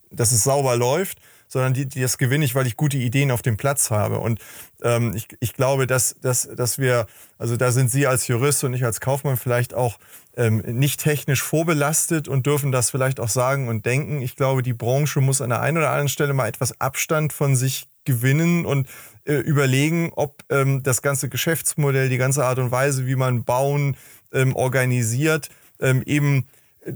[0.10, 1.20] dass es sauber läuft,
[1.50, 4.20] sondern die, die, das gewinne ich, weil ich gute Ideen auf dem Platz habe.
[4.20, 4.40] Und
[4.82, 8.74] ähm, ich, ich glaube, dass, dass, dass wir, also da sind Sie als Jurist und
[8.74, 9.98] ich als Kaufmann vielleicht auch
[10.38, 14.22] ähm, nicht technisch vorbelastet und dürfen das vielleicht auch sagen und denken.
[14.22, 17.56] Ich glaube, die Branche muss an der einen oder anderen Stelle mal etwas Abstand von
[17.56, 18.88] sich gewinnen und
[19.26, 23.98] äh, überlegen, ob ähm, das ganze Geschäftsmodell, die ganze Art und Weise, wie man Bauen
[24.32, 26.48] ähm, organisiert, ähm, eben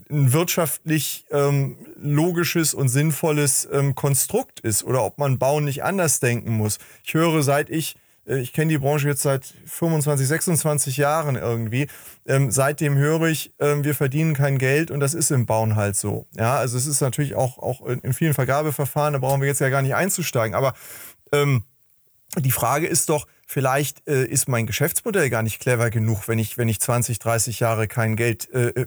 [0.10, 6.20] ein wirtschaftlich ähm, logisches und sinnvolles ähm, Konstrukt ist oder ob man Bauen nicht anders
[6.22, 6.78] denken muss.
[7.04, 11.88] Ich höre, seit ich äh, ich kenne die Branche jetzt seit 25, 26 Jahren irgendwie.
[12.28, 15.96] Ähm, seitdem höre ich, ähm, wir verdienen kein Geld und das ist im Bauen halt
[15.96, 16.28] so.
[16.36, 19.70] Ja, also es ist natürlich auch, auch in vielen Vergabeverfahren, da brauchen wir jetzt ja
[19.70, 20.56] gar nicht einzusteigen.
[20.56, 20.74] Aber
[21.32, 21.64] ähm,
[22.38, 26.58] die Frage ist doch, vielleicht äh, ist mein Geschäftsmodell gar nicht clever genug, wenn ich,
[26.58, 28.86] wenn ich 20, 30 Jahre kein Geld äh,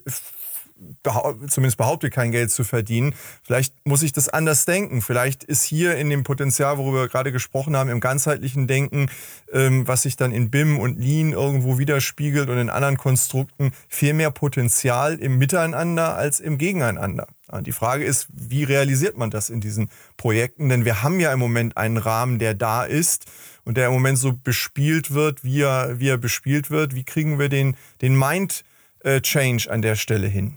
[1.49, 3.15] zumindest behaupte, kein Geld zu verdienen.
[3.43, 5.03] Vielleicht muss ich das anders denken.
[5.03, 9.09] Vielleicht ist hier in dem Potenzial, worüber wir gerade gesprochen haben, im ganzheitlichen Denken,
[9.53, 14.15] ähm, was sich dann in BIM und Lean irgendwo widerspiegelt und in anderen Konstrukten, viel
[14.15, 17.29] mehr Potenzial im Miteinander als im Gegeneinander.
[17.61, 20.71] Die Frage ist, wie realisiert man das in diesen Projekten?
[20.71, 23.27] Denn wir haben ja im Moment einen Rahmen, der da ist
[23.65, 26.95] und der im Moment so bespielt wird, wie er, wie er bespielt wird.
[26.95, 28.65] Wie kriegen wir den, den Mind
[29.01, 30.57] äh, Change an der Stelle hin?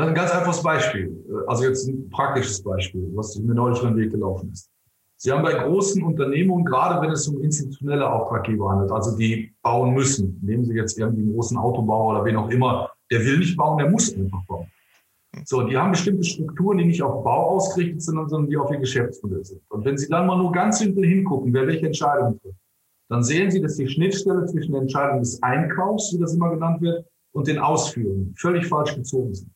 [0.00, 1.14] Ein ganz einfaches Beispiel.
[1.46, 4.70] Also jetzt ein praktisches Beispiel, was mir neulich über den Weg gelaufen ist.
[5.16, 9.92] Sie haben bei großen Unternehmungen, gerade wenn es um institutionelle Auftraggeber handelt, also die bauen
[9.92, 13.54] müssen, nehmen Sie jetzt irgendwie einen großen Autobauer oder wen auch immer, der will nicht
[13.54, 14.66] bauen, der muss einfach bauen.
[15.44, 18.78] So, die haben bestimmte Strukturen, die nicht auf Bau ausgerichtet sind, sondern die auf ihr
[18.78, 19.60] Geschäftsmodell sind.
[19.68, 22.58] Und wenn Sie dann mal nur ganz simpel hingucken, wer welche Entscheidungen trifft,
[23.10, 26.80] dann sehen Sie, dass die Schnittstelle zwischen der Entscheidung des Einkaufs, wie das immer genannt
[26.80, 29.50] wird, und den Ausführungen völlig falsch gezogen sind.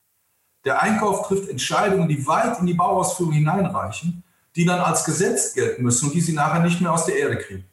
[0.64, 4.22] Der Einkauf trifft Entscheidungen, die weit in die Bauausführung hineinreichen,
[4.57, 7.38] die dann als Gesetz gelten müssen und die sie nachher nicht mehr aus der Erde
[7.38, 7.64] kriegen.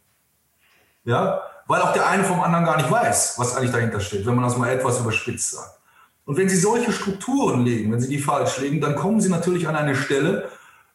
[1.03, 4.35] Ja, weil auch der eine vom anderen gar nicht weiß, was eigentlich dahinter steht, wenn
[4.35, 5.79] man das mal etwas überspitzt sagt.
[6.25, 9.67] Und wenn Sie solche Strukturen legen, wenn Sie die falsch legen, dann kommen Sie natürlich
[9.67, 10.49] an eine Stelle,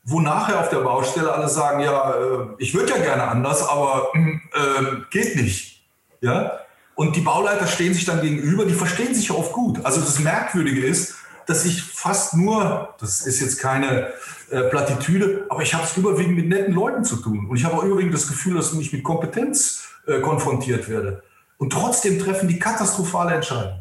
[0.05, 4.13] wo nachher auf der Baustelle alle sagen, ja, äh, ich würde ja gerne anders, aber
[4.15, 5.85] äh, geht nicht.
[6.21, 6.61] Ja?
[6.95, 9.85] Und die Bauleiter stehen sich dann gegenüber, die verstehen sich oft gut.
[9.85, 11.16] Also das Merkwürdige ist,
[11.47, 14.13] dass ich fast nur, das ist jetzt keine
[14.51, 17.47] äh, Plattitüde, aber ich habe es überwiegend mit netten Leuten zu tun.
[17.49, 21.23] Und ich habe auch überwiegend das Gefühl, dass ich mit Kompetenz äh, konfrontiert werde.
[21.57, 23.81] Und trotzdem treffen die katastrophale Entscheidungen.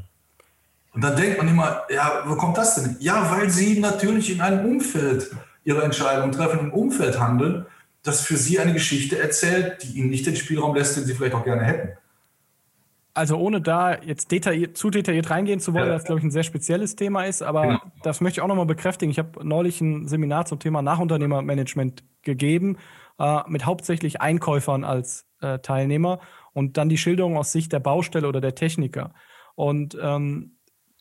[0.93, 2.95] Und dann denkt man immer, ja, wo kommt das denn?
[2.99, 5.31] Ja, weil sie natürlich in einem Umfeld
[5.65, 7.65] ihre Entscheidungen treffen, im Umfeld handeln,
[8.03, 11.33] das für sie eine Geschichte erzählt, die ihnen nicht den Spielraum lässt, den sie vielleicht
[11.33, 11.97] auch gerne hätten
[13.15, 15.93] also ohne da jetzt detailliert, zu detailliert reingehen zu wollen, ja.
[15.93, 17.79] das glaube ich ein sehr spezielles Thema ist, aber genau.
[18.03, 19.09] das möchte ich auch nochmal bekräftigen.
[19.09, 22.77] Ich habe neulich ein Seminar zum Thema Nachunternehmermanagement gegeben,
[23.17, 26.19] äh, mit hauptsächlich Einkäufern als äh, Teilnehmer
[26.53, 29.13] und dann die Schilderung aus Sicht der Baustelle oder der Techniker.
[29.55, 30.57] Und ähm,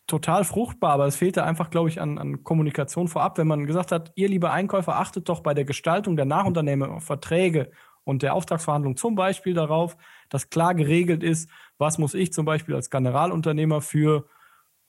[0.07, 3.91] total fruchtbar, aber es fehlte einfach, glaube ich, an, an, Kommunikation vorab, wenn man gesagt
[3.91, 7.71] hat, ihr liebe Einkäufer, achtet doch bei der Gestaltung der Nachunternehmerverträge
[8.05, 9.97] und der Auftragsverhandlung zum Beispiel darauf,
[10.29, 14.27] dass klar geregelt ist, was muss ich zum Beispiel als Generalunternehmer für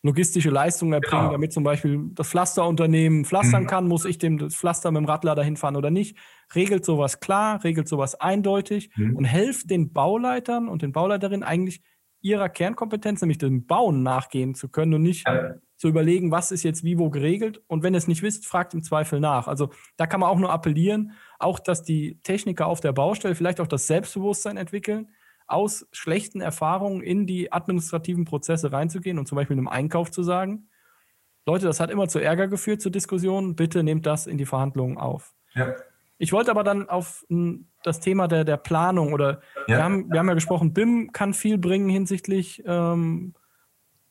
[0.05, 1.31] logistische Leistungen erbringen, genau.
[1.31, 3.67] damit zum Beispiel das Pflasterunternehmen pflastern mhm.
[3.67, 6.15] kann, muss ich dem das Pflaster mit dem Radlader hinfahren oder nicht.
[6.53, 9.15] Regelt sowas klar, regelt sowas eindeutig mhm.
[9.15, 11.81] und helft den Bauleitern und den Bauleiterinnen eigentlich
[12.21, 15.55] ihrer Kernkompetenz, nämlich dem Bauen nachgehen zu können und nicht ja.
[15.75, 17.63] zu überlegen, was ist jetzt wie wo geregelt.
[17.65, 19.47] Und wenn ihr es nicht wisst, fragt im Zweifel nach.
[19.47, 23.59] Also da kann man auch nur appellieren, auch dass die Techniker auf der Baustelle vielleicht
[23.59, 25.09] auch das Selbstbewusstsein entwickeln,
[25.47, 30.69] aus schlechten Erfahrungen in die administrativen Prozesse reinzugehen und zum Beispiel im Einkauf zu sagen,
[31.45, 34.97] Leute, das hat immer zu Ärger geführt, zur Diskussion, bitte nehmt das in die Verhandlungen
[34.97, 35.33] auf.
[35.53, 35.75] Ja.
[36.17, 37.25] Ich wollte aber dann auf
[37.83, 39.77] das Thema der, der Planung oder ja.
[39.77, 43.33] wir, haben, wir haben ja gesprochen, BIM kann viel bringen hinsichtlich ähm,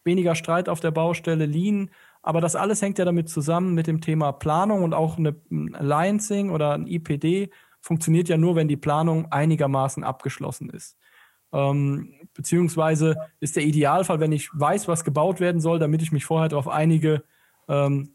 [0.04, 1.90] weniger Streit auf der Baustelle, Lean,
[2.22, 5.74] aber das alles hängt ja damit zusammen mit dem Thema Planung und auch eine, ein
[5.74, 7.50] Alliancing oder ein IPD
[7.80, 10.96] funktioniert ja nur, wenn die Planung einigermaßen abgeschlossen ist.
[11.55, 16.24] Ähm, beziehungsweise ist der Idealfall, wenn ich weiß, was gebaut werden soll, damit ich mich
[16.24, 17.22] vorher darauf einige,
[17.68, 18.11] ähm,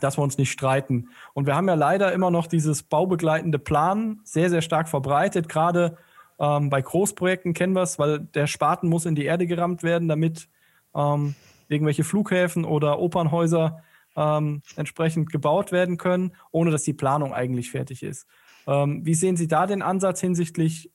[0.00, 1.08] dass wir uns nicht streiten.
[1.34, 5.48] Und wir haben ja leider immer noch dieses baubegleitende Plan sehr, sehr stark verbreitet.
[5.48, 5.96] Gerade
[6.38, 10.06] ähm, bei Großprojekten kennen wir es, weil der Spaten muss in die Erde gerammt werden,
[10.06, 10.48] damit
[10.94, 11.34] ähm,
[11.68, 13.82] irgendwelche Flughäfen oder Opernhäuser
[14.16, 18.26] ähm, entsprechend gebaut werden können, ohne dass die Planung eigentlich fertig ist.
[18.66, 20.90] Ähm, wie sehen Sie da den Ansatz hinsichtlich,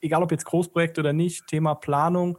[0.00, 2.38] egal ob jetzt Großprojekt oder nicht, Thema Planung?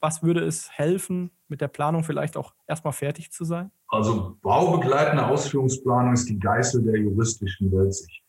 [0.00, 3.70] Was würde es helfen, mit der Planung vielleicht auch erstmal fertig zu sein?
[3.88, 8.22] Also baubegleitende Ausführungsplanung ist die Geißel der juristischen Weltsicht.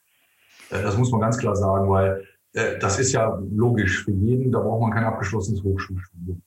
[0.69, 4.51] Äh, das muss man ganz klar sagen, weil äh, das ist ja logisch für jeden,
[4.51, 6.41] da braucht man kein abgeschlossenes Hochschulstudium.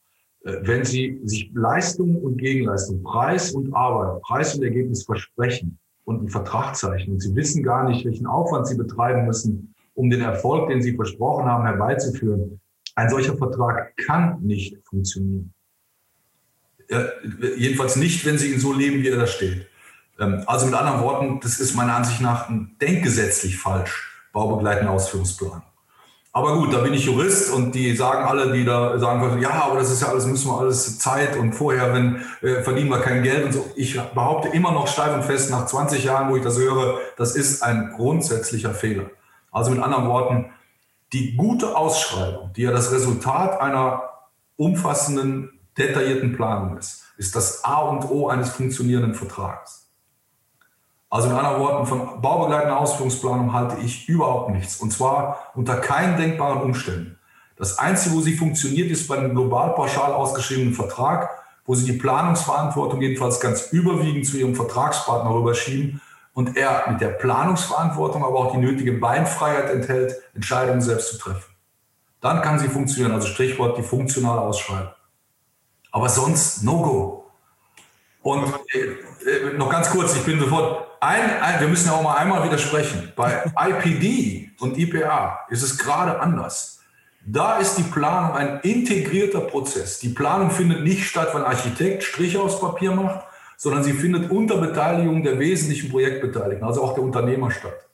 [0.44, 6.20] Äh, wenn Sie sich Leistung und Gegenleistung, Preis und Arbeit, Preis und Ergebnis versprechen und
[6.20, 10.22] einen Vertrag zeichnen und Sie wissen gar nicht, welchen Aufwand Sie betreiben müssen, um den
[10.22, 12.60] Erfolg, den Sie versprochen haben, herbeizuführen,
[12.94, 15.52] ein solcher Vertrag kann nicht funktionieren.
[16.90, 17.06] Ja,
[17.56, 19.66] jedenfalls nicht, wenn Sie ihn so leben, wie er da steht.
[20.18, 22.48] Ähm, also mit anderen Worten, das ist meiner Ansicht nach
[22.80, 25.62] denkgesetzlich falsch, baubegleitender Ausführungsplan.
[26.34, 29.78] Aber gut, da bin ich Jurist und die sagen alle, die da sagen, ja, aber
[29.78, 33.22] das ist ja alles, müssen wir alles Zeit und vorher, wenn äh, verdienen wir kein
[33.22, 33.70] Geld und so.
[33.76, 37.36] Ich behaupte immer noch steif und fest, nach 20 Jahren, wo ich das höre, das
[37.36, 39.10] ist ein grundsätzlicher Fehler.
[39.52, 40.50] Also mit anderen Worten,
[41.12, 44.02] die gute Ausschreibung, die ja das Resultat einer
[44.56, 49.90] umfassenden, detaillierten Planung ist, ist das A und O eines funktionierenden Vertrages.
[51.10, 54.78] Also in anderen Worten, von baubegleitender Ausführungsplanung halte ich überhaupt nichts.
[54.78, 57.18] Und zwar unter keinen denkbaren Umständen.
[57.56, 61.28] Das Einzige, wo sie funktioniert, ist bei einem global pauschal ausgeschriebenen Vertrag,
[61.66, 66.00] wo sie die Planungsverantwortung jedenfalls ganz überwiegend zu ihrem Vertragspartner rüberschieben
[66.34, 71.52] und er mit der Planungsverantwortung aber auch die nötige Beinfreiheit enthält, Entscheidungen selbst zu treffen.
[72.20, 74.92] Dann kann sie funktionieren, also Strichwort die funktionale Ausschreibung.
[75.90, 77.30] Aber sonst No-Go.
[78.22, 78.78] Und äh,
[79.28, 82.44] äh, noch ganz kurz, ich bin sofort ein, ein, wir müssen ja auch mal einmal
[82.44, 83.12] widersprechen.
[83.16, 86.80] Bei IPD und IPA ist es gerade anders.
[87.24, 89.98] Da ist die Planung ein integrierter Prozess.
[89.98, 93.24] Die Planung findet nicht statt, wenn ein Architekt Striche aufs Papier macht,
[93.62, 97.86] sondern sie findet unter Beteiligung der wesentlichen Projektbeteiligten, also auch der Unternehmer statt.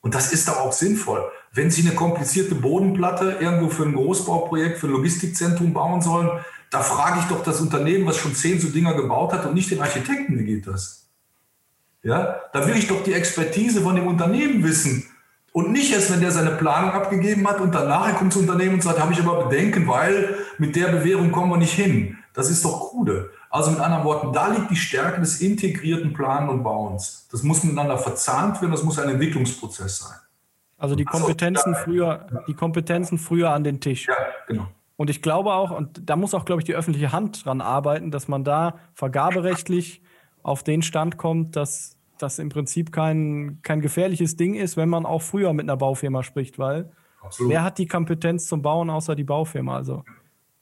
[0.00, 1.30] Und das ist doch auch sinnvoll.
[1.52, 6.30] Wenn Sie eine komplizierte Bodenplatte irgendwo für ein Großbauprojekt, für ein Logistikzentrum bauen sollen,
[6.72, 9.70] da frage ich doch das Unternehmen, was schon zehn so Dinger gebaut hat und nicht
[9.70, 11.06] den Architekten, wie geht das?
[12.02, 15.08] Ja, da will ich doch die Expertise von dem Unternehmen wissen.
[15.52, 18.82] Und nicht erst, wenn der seine Planung abgegeben hat und danach kommt das Unternehmen und
[18.82, 22.18] sagt, habe ich aber Bedenken, weil mit der Bewährung kommen wir nicht hin.
[22.34, 23.30] Das ist doch krude.
[23.50, 27.28] Also mit anderen Worten, da liegt die Stärke des integrierten Planen und Bauens.
[27.32, 30.16] Das muss miteinander verzahnt werden, das muss ein Entwicklungsprozess sein.
[30.78, 34.06] Also die Kompetenzen also, früher, die Kompetenzen früher an den Tisch.
[34.06, 34.14] Ja,
[34.46, 34.68] genau.
[34.96, 38.10] Und ich glaube auch, und da muss auch, glaube ich, die öffentliche Hand dran arbeiten,
[38.10, 40.02] dass man da vergaberechtlich
[40.42, 45.06] auf den Stand kommt, dass das im Prinzip kein, kein gefährliches Ding ist, wenn man
[45.06, 46.92] auch früher mit einer Baufirma spricht, weil
[47.22, 47.52] Absolut.
[47.52, 49.76] wer hat die Kompetenz zum Bauen außer die Baufirma?
[49.76, 50.04] Also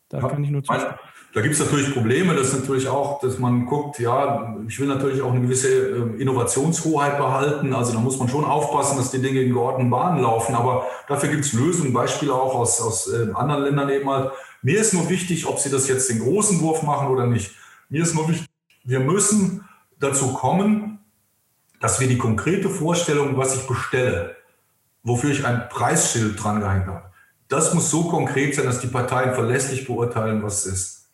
[0.09, 0.95] da ja, kann ich nur zustimmen.
[1.35, 4.89] Da gibt es natürlich Probleme, das ist natürlich auch, dass man guckt, ja, ich will
[4.89, 7.75] natürlich auch eine gewisse ähm, Innovationshoheit behalten.
[7.75, 10.55] Also da muss man schon aufpassen, dass die Dinge in geordneten Bahnen laufen.
[10.55, 14.31] Aber dafür gibt es Lösungen, Beispiele auch aus, aus äh, anderen Ländern eben halt.
[14.63, 17.55] Mir ist nur wichtig, ob Sie das jetzt den großen Wurf machen oder nicht.
[17.91, 18.49] Mir ist nur wichtig,
[18.85, 19.69] wir müssen
[20.01, 20.99] dazu kommen,
[21.81, 24.37] dass wir die konkrete Vorstellung, was ich bestelle,
[25.03, 27.08] wofür ich ein Preisschild dran gehängt habe,
[27.49, 31.09] das muss so konkret sein, dass die Parteien verlässlich beurteilen, was es ist.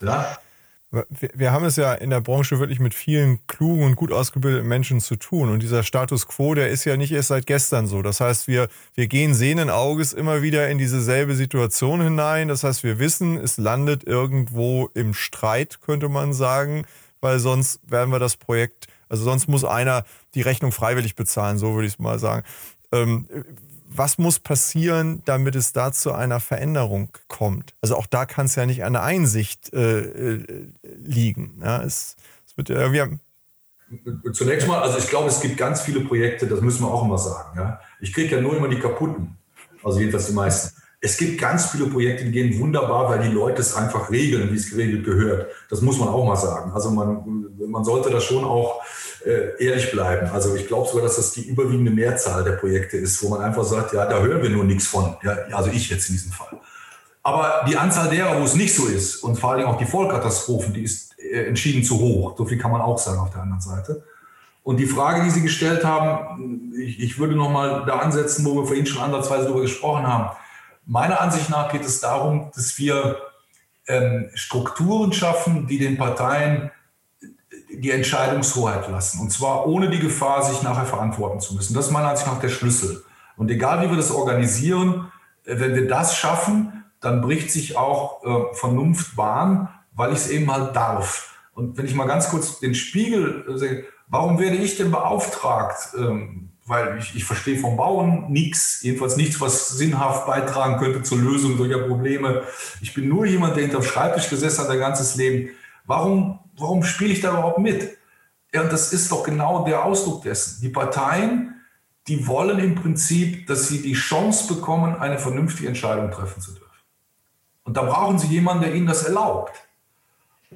[0.00, 0.36] Ja?
[1.36, 5.00] Wir haben es ja in der Branche wirklich mit vielen klugen und gut ausgebildeten Menschen
[5.00, 5.48] zu tun.
[5.48, 8.02] Und dieser Status quo, der ist ja nicht erst seit gestern so.
[8.02, 12.48] Das heißt, wir, wir gehen sehenden Auges immer wieder in diese selbe Situation hinein.
[12.48, 16.84] Das heißt, wir wissen, es landet irgendwo im Streit, könnte man sagen
[17.20, 20.04] weil sonst werden wir das Projekt, also sonst muss einer
[20.34, 22.44] die Rechnung freiwillig bezahlen, so würde ich es mal sagen.
[22.92, 23.26] Ähm,
[23.92, 27.74] was muss passieren, damit es da zu einer Veränderung kommt?
[27.80, 30.66] Also auch da kann es ja nicht an der Einsicht äh, äh,
[30.98, 31.60] liegen.
[31.62, 32.16] Ja, es,
[32.46, 33.18] es wird irgendwie
[34.32, 37.18] Zunächst mal, also ich glaube, es gibt ganz viele Projekte, das müssen wir auch immer
[37.18, 37.58] sagen.
[37.58, 37.80] Ja?
[38.00, 39.36] Ich kriege ja nur immer die kaputten,
[39.82, 40.80] also jedenfalls die meisten.
[41.02, 44.56] Es gibt ganz viele Projekte, die gehen wunderbar, weil die Leute es einfach regeln, wie
[44.56, 45.50] es geregelt gehört.
[45.70, 46.72] Das muss man auch mal sagen.
[46.72, 48.82] Also man, man sollte da schon auch
[49.24, 50.28] äh, ehrlich bleiben.
[50.30, 53.64] Also ich glaube sogar, dass das die überwiegende Mehrzahl der Projekte ist, wo man einfach
[53.64, 55.16] sagt, ja, da hören wir nur nichts von.
[55.22, 56.60] Ja, also ich jetzt in diesem Fall.
[57.22, 60.74] Aber die Anzahl derer, wo es nicht so ist und vor allem auch die Vollkatastrophen,
[60.74, 62.36] die ist äh, entschieden zu hoch.
[62.36, 64.04] So viel kann man auch sagen auf der anderen Seite.
[64.62, 68.54] Und die Frage, die Sie gestellt haben, ich, ich würde noch mal da ansetzen, wo
[68.54, 70.36] wir vorhin schon andersweise darüber gesprochen haben
[70.90, 73.16] Meiner Ansicht nach geht es darum, dass wir
[73.86, 76.72] ähm, Strukturen schaffen, die den Parteien
[77.72, 79.20] die Entscheidungshoheit lassen.
[79.20, 81.74] Und zwar ohne die Gefahr, sich nachher verantworten zu müssen.
[81.74, 83.04] Das ist meiner Ansicht nach der Schlüssel.
[83.36, 85.12] Und egal wie wir das organisieren,
[85.44, 90.28] äh, wenn wir das schaffen, dann bricht sich auch äh, Vernunft Bahn, weil ich es
[90.28, 91.36] eben halt darf.
[91.54, 95.94] Und wenn ich mal ganz kurz den Spiegel äh, sehe, warum werde ich denn beauftragt?
[95.96, 101.18] Ähm, weil ich, ich verstehe vom Bauen nichts, jedenfalls nichts, was sinnhaft beitragen könnte zur
[101.18, 102.44] Lösung solcher Probleme.
[102.80, 105.50] Ich bin nur jemand, der hinterm Schreibtisch gesessen hat, sein ganzes Leben.
[105.84, 107.98] Warum, warum spiele ich da überhaupt mit?
[108.54, 110.60] Ja, und das ist doch genau der Ausdruck dessen.
[110.62, 111.60] Die Parteien,
[112.06, 116.66] die wollen im Prinzip, dass sie die Chance bekommen, eine vernünftige Entscheidung treffen zu dürfen.
[117.64, 119.54] Und da brauchen sie jemanden, der ihnen das erlaubt.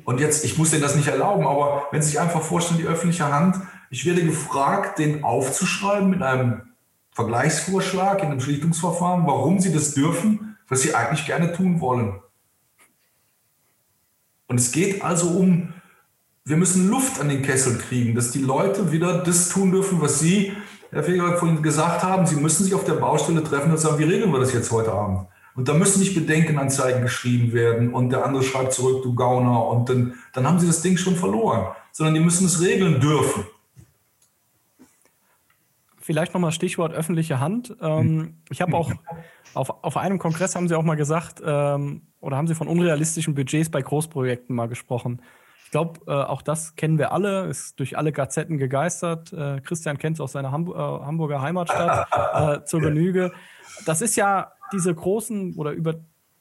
[0.05, 2.87] Und jetzt, ich muss denen das nicht erlauben, aber wenn Sie sich einfach vorstellen, die
[2.87, 3.57] öffentliche Hand,
[3.95, 6.63] ich werde gefragt, den aufzuschreiben mit einem
[7.13, 12.21] Vergleichsvorschlag in einem Schlichtungsverfahren, warum Sie das dürfen, was Sie eigentlich gerne tun wollen.
[14.49, 15.75] Und es geht also um,
[16.45, 20.19] wir müssen Luft an den Kessel kriegen, dass die Leute wieder das tun dürfen, was
[20.19, 20.53] Sie,
[20.91, 22.27] Herr Feger, vorhin gesagt haben.
[22.27, 24.91] Sie müssen sich auf der Baustelle treffen und sagen, wie regeln wir das jetzt heute
[24.91, 25.29] Abend?
[25.55, 29.89] Und da müssen nicht Bedenkenanzeigen geschrieben werden und der andere schreibt zurück, du Gauner, und
[29.89, 33.45] dann, dann haben sie das Ding schon verloren, sondern die müssen es regeln dürfen.
[36.05, 37.75] Vielleicht nochmal Stichwort öffentliche Hand.
[37.81, 38.93] Ähm, ich habe auch
[39.55, 43.35] auf, auf einem Kongress haben Sie auch mal gesagt, ähm, oder haben Sie von unrealistischen
[43.35, 45.23] Budgets bei Großprojekten mal gesprochen.
[45.65, 49.33] Ich glaube, äh, auch das kennen wir alle, ist durch alle Gazetten gegeistert.
[49.33, 53.33] Äh, Christian kennt es aus seiner Hamb äh, Hamburger Heimatstadt äh, zur Genüge.
[53.87, 55.95] Das ist ja diese großen oder über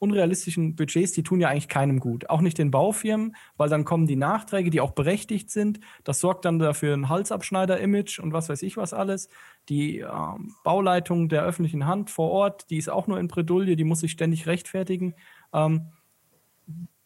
[0.04, 2.30] unrealistischen Budgets, die tun ja eigentlich keinem gut.
[2.30, 5.80] Auch nicht den Baufirmen, weil dann kommen die Nachträge, die auch berechtigt sind.
[6.04, 9.28] Das sorgt dann dafür ein Halsabschneider-Image und was weiß ich was alles.
[9.68, 13.84] Die ähm, Bauleitung der öffentlichen Hand vor Ort, die ist auch nur in Bredouille, die
[13.84, 15.14] muss sich ständig rechtfertigen.
[15.52, 15.88] Ähm,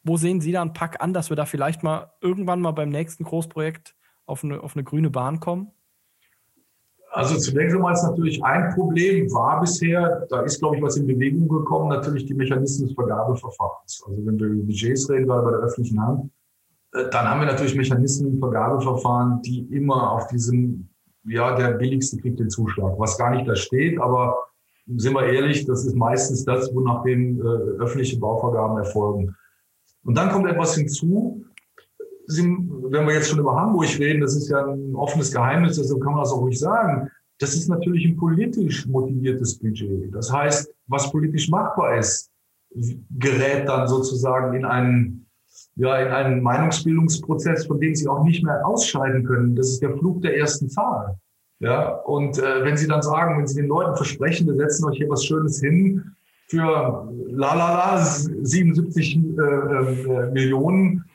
[0.03, 2.89] wo sehen Sie da einen Pack an, dass wir da vielleicht mal irgendwann mal beim
[2.89, 3.95] nächsten Großprojekt
[4.25, 5.71] auf eine, auf eine grüne Bahn kommen?
[7.19, 11.05] Also zunächst einmal ist natürlich ein Problem, war bisher, da ist, glaube ich, was in
[11.05, 14.03] Bewegung gekommen, natürlich die Mechanismen des Vergabeverfahrens.
[14.07, 16.31] Also wenn wir über Budgets reden, gerade bei der öffentlichen Hand,
[16.93, 20.87] äh, dann haben wir natürlich Mechanismen im Vergabeverfahren, die immer auf diesem,
[21.25, 24.37] ja, der billigste kriegt den Zuschlag, was gar nicht da steht, aber
[24.95, 29.35] sind wir ehrlich, das ist meistens das, wonach dem äh, öffentliche Bauvergaben erfolgen.
[30.05, 31.43] Und dann kommt etwas hinzu,
[32.37, 36.13] wenn wir jetzt schon über Hamburg reden, das ist ja ein offenes Geheimnis, also kann
[36.13, 37.09] man das auch ruhig sagen.
[37.39, 40.13] Das ist natürlich ein politisch motiviertes Budget.
[40.13, 42.29] Das heißt, was politisch machbar ist,
[43.17, 45.25] gerät dann sozusagen in einen,
[45.75, 49.55] ja, in einen Meinungsbildungsprozess, von dem Sie auch nicht mehr ausscheiden können.
[49.55, 51.17] Das ist der Flug der ersten Zahl.
[51.59, 54.97] Ja, und äh, wenn Sie dann sagen, wenn Sie den Leuten versprechen, wir setzen euch
[54.97, 56.15] hier was Schönes hin
[56.47, 61.05] für la la la 77 äh, äh, Millionen,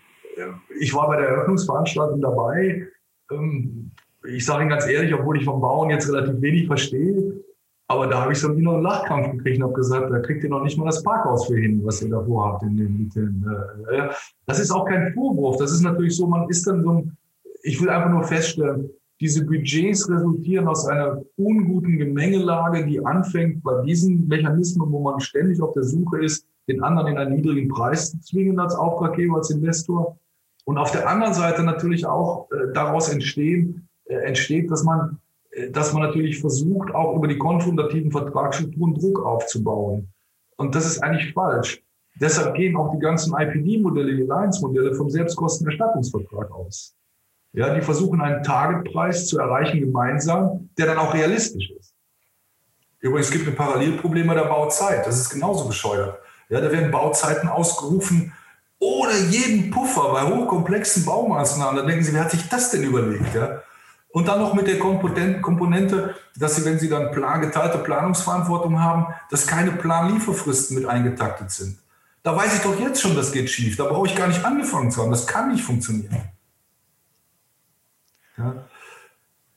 [0.78, 2.86] ich war bei der Eröffnungsveranstaltung dabei.
[3.30, 3.90] Ähm,
[4.26, 7.44] ich sage Ihnen ganz ehrlich, obwohl ich vom Bauen jetzt relativ wenig verstehe,
[7.86, 10.62] aber da habe ich so einen Lachkampf gekriegt und habe gesagt, da kriegt ihr noch
[10.62, 12.62] nicht mal das Parkhaus für hin, was ihr davor habt.
[12.62, 13.46] In den, in den,
[13.92, 14.08] äh,
[14.46, 15.58] das ist auch kein Vorwurf.
[15.58, 17.16] Das ist natürlich so, man ist dann so ein,
[17.62, 18.88] ich will einfach nur feststellen,
[19.20, 25.62] diese Budgets resultieren aus einer unguten Gemengelage, die anfängt bei diesen Mechanismen, wo man ständig
[25.62, 29.50] auf der Suche ist, den anderen in einen niedrigen Preis zu zwingen als Auftraggeber, als
[29.50, 30.18] Investor.
[30.64, 35.70] Und auf der anderen Seite natürlich auch äh, daraus entstehen, äh, entsteht, dass man, äh,
[35.70, 40.08] dass man natürlich versucht, auch über die konfrontativen Vertragsstrukturen Druck aufzubauen.
[40.56, 41.82] Und das ist eigentlich falsch.
[42.20, 46.94] Deshalb gehen auch die ganzen IPD-Modelle, die Alliance-Modelle vom Selbstkostenerstattungsvertrag aus.
[47.52, 51.94] Ja, die versuchen einen Targetpreis zu erreichen gemeinsam, der dann auch realistisch ist.
[53.00, 55.06] Übrigens gibt es ein Parallelproblem bei der Bauzeit.
[55.06, 56.18] Das ist genauso bescheuert.
[56.48, 58.32] Ja, da werden Bauzeiten ausgerufen,
[58.84, 61.76] ohne jeden Puffer bei hochkomplexen Baumaßnahmen.
[61.76, 63.34] Da denken Sie, wer hat sich das denn überlegt?
[63.34, 63.62] Ja?
[64.10, 69.06] Und dann noch mit der Komponente, dass Sie, wenn Sie dann plan, geteilte Planungsverantwortung haben,
[69.30, 71.78] dass keine Planlieferfristen mit eingetaktet sind.
[72.22, 73.76] Da weiß ich doch jetzt schon, das geht schief.
[73.76, 75.10] Da brauche ich gar nicht angefangen zu haben.
[75.10, 76.28] Das kann nicht funktionieren.
[78.36, 78.54] Ja?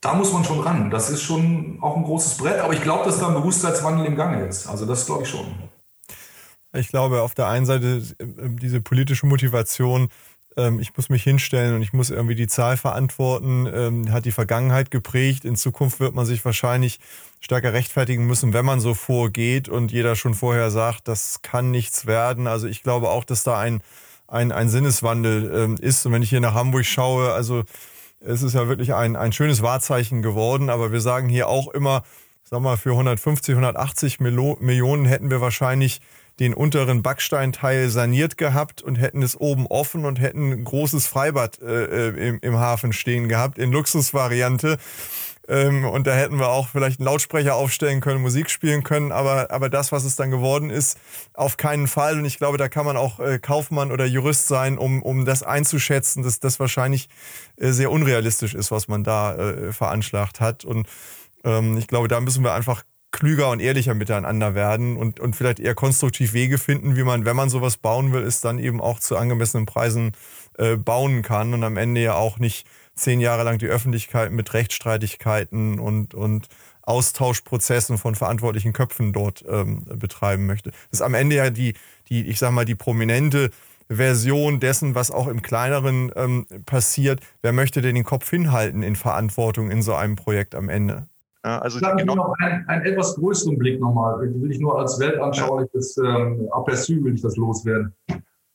[0.00, 0.90] Da muss man schon ran.
[0.90, 2.60] Das ist schon auch ein großes Brett.
[2.60, 4.66] Aber ich glaube, dass da ein Bewusstseinswandel im Gange ist.
[4.66, 5.67] Also das glaube ich schon.
[6.74, 8.24] Ich glaube, auf der einen Seite äh,
[8.60, 10.08] diese politische Motivation,
[10.56, 14.32] ähm, ich muss mich hinstellen und ich muss irgendwie die Zahl verantworten, ähm, hat die
[14.32, 15.44] Vergangenheit geprägt.
[15.44, 16.98] In Zukunft wird man sich wahrscheinlich
[17.40, 22.06] stärker rechtfertigen müssen, wenn man so vorgeht und jeder schon vorher sagt, das kann nichts
[22.06, 22.46] werden.
[22.46, 23.82] Also ich glaube auch, dass da ein,
[24.26, 26.04] ein, ein Sinneswandel ähm, ist.
[26.04, 27.64] Und wenn ich hier nach Hamburg schaue, also
[28.20, 32.02] es ist ja wirklich ein, ein schönes Wahrzeichen geworden, aber wir sagen hier auch immer,
[32.42, 36.00] sag mal, für 150, 180 Millionen hätten wir wahrscheinlich
[36.40, 41.60] den unteren Backsteinteil saniert gehabt und hätten es oben offen und hätten ein großes Freibad
[41.60, 44.78] äh, äh im, im Hafen stehen gehabt in Luxusvariante.
[45.48, 49.12] Ähm, und da hätten wir auch vielleicht einen Lautsprecher aufstellen können, Musik spielen können.
[49.12, 50.98] Aber, aber das, was es dann geworden ist,
[51.32, 52.18] auf keinen Fall.
[52.18, 55.42] Und ich glaube, da kann man auch äh, Kaufmann oder Jurist sein, um, um das
[55.42, 57.08] einzuschätzen, dass das wahrscheinlich
[57.56, 60.64] äh, sehr unrealistisch ist, was man da äh, veranschlagt hat.
[60.64, 60.86] Und
[61.44, 65.60] ähm, ich glaube, da müssen wir einfach klüger und ehrlicher miteinander werden und, und vielleicht
[65.60, 69.00] eher konstruktiv Wege finden, wie man, wenn man sowas bauen will, ist dann eben auch
[69.00, 70.12] zu angemessenen Preisen
[70.58, 74.52] äh, bauen kann und am Ende ja auch nicht zehn Jahre lang die Öffentlichkeit mit
[74.52, 76.48] Rechtsstreitigkeiten und, und
[76.82, 80.70] Austauschprozessen von verantwortlichen Köpfen dort ähm, betreiben möchte.
[80.70, 81.74] Das ist am Ende ja die,
[82.08, 83.50] die, ich sag mal, die prominente
[83.88, 87.20] Version dessen, was auch im Kleineren ähm, passiert.
[87.40, 91.08] Wer möchte denn den Kopf hinhalten in Verantwortung in so einem Projekt am Ende?
[91.42, 94.20] Also Sagen genau noch einen, einen, etwas größeren Blick nochmal.
[94.20, 97.94] Will ich nur als weltanschauliches ähm, Aperçu will ich das loswerden.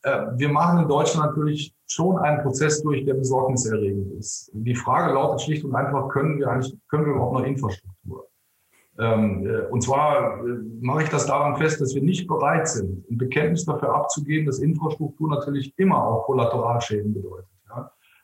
[0.03, 4.51] Äh, wir machen in Deutschland natürlich schon einen Prozess durch, der besorgniserregend ist.
[4.53, 8.27] Die Frage lautet schlicht und einfach, können wir eigentlich, können wir überhaupt noch Infrastruktur?
[8.99, 13.09] Ähm, äh, und zwar äh, mache ich das daran fest, dass wir nicht bereit sind,
[13.09, 17.47] ein Bekenntnis dafür abzugeben, dass Infrastruktur natürlich immer auch Kollateralschäden bedeutet.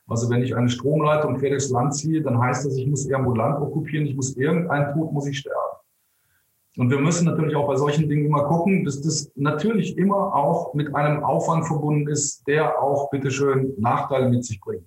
[0.10, 3.36] Also wenn ich eine Stromleitung quer durchs Land ziehe, dann heißt das, ich muss irgendwo
[3.36, 5.56] Land okkupieren, ich muss irgendein Tod muss ich sterben.
[6.78, 10.74] Und wir müssen natürlich auch bei solchen Dingen immer gucken, dass das natürlich immer auch
[10.74, 14.86] mit einem Aufwand verbunden ist, der auch bitteschön Nachteile mit sich bringt.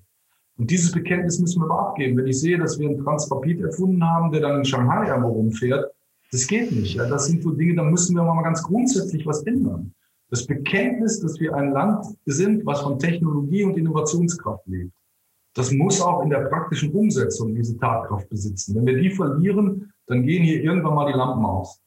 [0.58, 2.16] Und dieses Bekenntnis müssen wir aber abgeben.
[2.16, 5.92] Wenn ich sehe, dass wir einen Transrapid erfunden haben, der dann in Shanghai irgendwo rumfährt,
[6.30, 6.98] das geht nicht.
[6.98, 9.92] Das sind so Dinge, da müssen wir mal ganz grundsätzlich was ändern.
[10.30, 14.92] Das Bekenntnis, dass wir ein Land sind, was von Technologie und Innovationskraft lebt,
[15.54, 18.74] das muss auch in der praktischen Umsetzung diese Tatkraft besitzen.
[18.74, 21.80] Wenn wir die verlieren, dann gehen hier irgendwann mal die Lampen aus.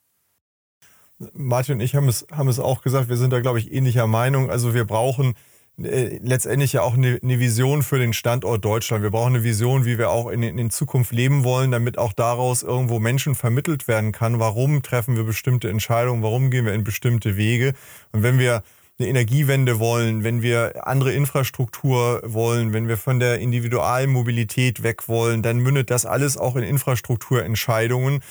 [1.33, 4.05] Martin und ich haben es, haben es auch gesagt, wir sind da, glaube ich, ähnlicher
[4.05, 4.49] Meinung.
[4.49, 5.33] Also wir brauchen
[5.81, 9.01] äh, letztendlich ja auch eine, eine, Vision für den Standort Deutschland.
[9.01, 12.63] Wir brauchen eine Vision, wie wir auch in, in Zukunft leben wollen, damit auch daraus
[12.63, 14.39] irgendwo Menschen vermittelt werden kann.
[14.39, 16.21] Warum treffen wir bestimmte Entscheidungen?
[16.21, 17.73] Warum gehen wir in bestimmte Wege?
[18.11, 18.63] Und wenn wir
[18.97, 25.41] eine Energiewende wollen, wenn wir andere Infrastruktur wollen, wenn wir von der Individualmobilität weg wollen,
[25.41, 28.21] dann mündet das alles auch in Infrastrukturentscheidungen.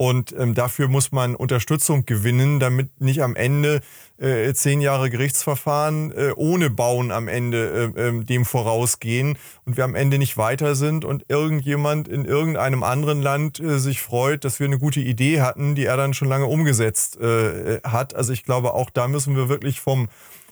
[0.00, 3.80] Und ähm, dafür muss man Unterstützung gewinnen, damit nicht am Ende
[4.16, 9.82] äh, zehn Jahre Gerichtsverfahren äh, ohne Bauen am Ende äh, äh, dem vorausgehen und wir
[9.82, 14.60] am Ende nicht weiter sind und irgendjemand in irgendeinem anderen Land äh, sich freut, dass
[14.60, 18.14] wir eine gute Idee hatten, die er dann schon lange umgesetzt äh, hat.
[18.14, 20.08] Also ich glaube, auch da müssen wir wirklich vom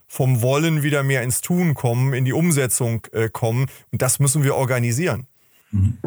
[0.09, 4.43] vom Wollen wieder mehr ins Tun kommen, in die Umsetzung äh, kommen und das müssen
[4.43, 5.27] wir organisieren.
[5.71, 5.99] Mhm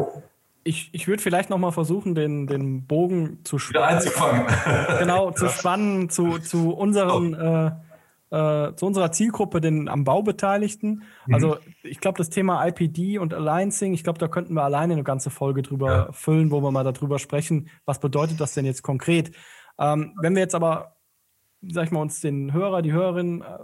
[0.64, 4.02] ich, ich würde vielleicht noch mal versuchen, den, den Bogen zu spannen.
[4.98, 7.70] genau, zu spannen zu, zu unseren äh,
[8.30, 11.02] äh, zu unserer Zielgruppe, den am Bau Beteiligten.
[11.26, 11.34] Mhm.
[11.34, 15.02] Also ich glaube, das Thema IPD und Alliancing, ich glaube, da könnten wir alleine eine
[15.02, 16.12] ganze Folge drüber ja.
[16.12, 19.32] füllen, wo wir mal darüber sprechen, was bedeutet das denn jetzt konkret.
[19.78, 20.96] Ähm, wenn wir jetzt aber,
[21.60, 23.58] sag ich mal, uns den Hörer, die Hörerin äh,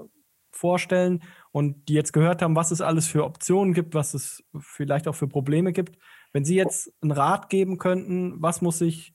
[0.51, 1.23] vorstellen
[1.53, 5.15] und die jetzt gehört haben, was es alles für Optionen gibt, was es vielleicht auch
[5.15, 5.97] für Probleme gibt,
[6.37, 9.15] wenn Sie jetzt einen Rat geben könnten, was muss sich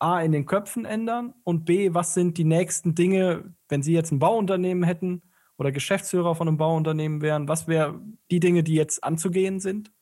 [0.00, 4.10] A in den Köpfen ändern und B, was sind die nächsten Dinge, wenn Sie jetzt
[4.10, 5.22] ein Bauunternehmen hätten
[5.58, 9.92] oder Geschäftsführer von einem Bauunternehmen wären, was wären die Dinge, die jetzt anzugehen sind,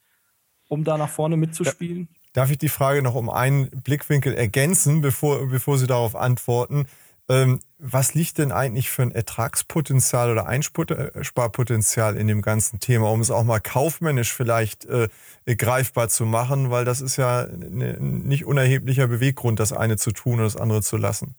[0.66, 2.08] um da nach vorne mitzuspielen?
[2.32, 6.86] Darf ich die Frage noch um einen Blickwinkel ergänzen, bevor, bevor Sie darauf antworten?
[7.28, 13.20] Ähm, was liegt denn eigentlich für ein Ertragspotenzial oder Einsparpotenzial in dem ganzen Thema, um
[13.20, 15.08] es auch mal kaufmännisch vielleicht äh,
[15.46, 20.34] greifbar zu machen, weil das ist ja ein nicht unerheblicher Beweggrund, das eine zu tun
[20.34, 21.34] und das andere zu lassen.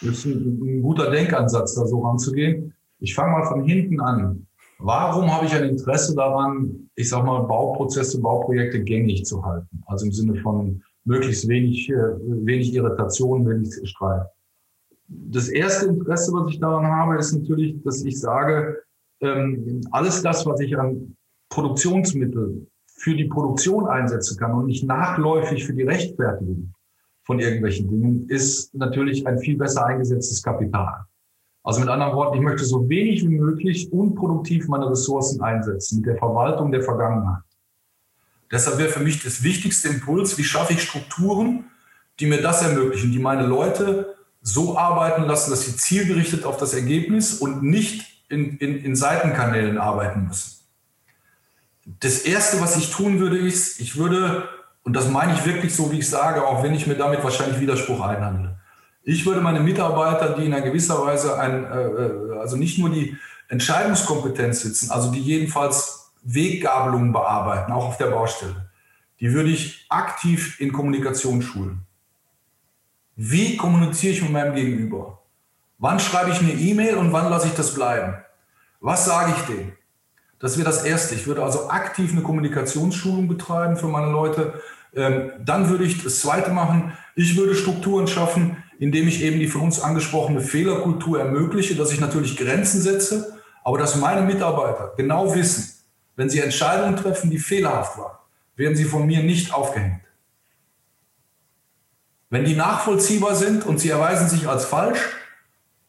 [0.00, 2.74] Das ist ein, guter Denkansatz, da so ranzugehen.
[2.98, 4.46] Ich fange mal von hinten an.
[4.78, 9.82] Warum habe ich ein Interesse daran, ich sage mal, Bauprozesse, Bauprojekte gängig zu halten?
[9.86, 14.26] Also im Sinne von möglichst wenig, äh, wenig Irritation, wenig Streit
[15.10, 18.80] das erste Interesse, was ich daran habe, ist natürlich, dass ich sage,
[19.20, 21.16] ähm, alles das, was ich an
[21.48, 26.72] Produktionsmittel für die Produktion einsetzen kann und nicht nachläufig für die Rechtfertigung
[27.24, 31.04] von irgendwelchen Dingen, ist natürlich ein viel besser eingesetztes Kapital.
[31.62, 36.06] Also mit anderen Worten, ich möchte so wenig wie möglich unproduktiv meine Ressourcen einsetzen mit
[36.06, 37.42] der Verwaltung der Vergangenheit.
[38.50, 41.64] Deshalb wäre für mich das wichtigste Impuls, wie schaffe ich Strukturen,
[42.18, 46.74] die mir das ermöglichen, die meine Leute so arbeiten lassen, dass sie zielgerichtet auf das
[46.74, 50.60] Ergebnis und nicht in, in, in Seitenkanälen arbeiten müssen.
[51.98, 54.48] Das Erste, was ich tun würde, ist, ich würde,
[54.84, 57.60] und das meine ich wirklich so, wie ich sage, auch wenn ich mir damit wahrscheinlich
[57.60, 58.56] Widerspruch einhandle,
[59.02, 62.90] Ich würde meine Mitarbeiter, die in einer gewisser Weise ein, äh, äh, also nicht nur
[62.90, 63.16] die
[63.48, 68.70] Entscheidungskompetenz sitzen, also die jedenfalls Weggabelungen bearbeiten, auch auf der Baustelle,
[69.18, 71.86] die würde ich aktiv in Kommunikation schulen.
[73.16, 75.22] Wie kommuniziere ich mit meinem Gegenüber?
[75.78, 78.14] Wann schreibe ich eine E-Mail und wann lasse ich das bleiben?
[78.80, 79.72] Was sage ich denen?
[80.38, 81.14] Das wäre das Erste.
[81.14, 84.60] Ich würde also aktiv eine Kommunikationsschulung betreiben für meine Leute.
[84.94, 86.92] Ähm, dann würde ich das Zweite machen.
[87.14, 92.00] Ich würde Strukturen schaffen, indem ich eben die von uns angesprochene Fehlerkultur ermögliche, dass ich
[92.00, 95.74] natürlich Grenzen setze, aber dass meine Mitarbeiter genau wissen,
[96.16, 98.16] wenn sie Entscheidungen treffen, die fehlerhaft waren,
[98.56, 100.00] werden sie von mir nicht aufgehängt.
[102.30, 105.00] Wenn die nachvollziehbar sind und sie erweisen sich als falsch,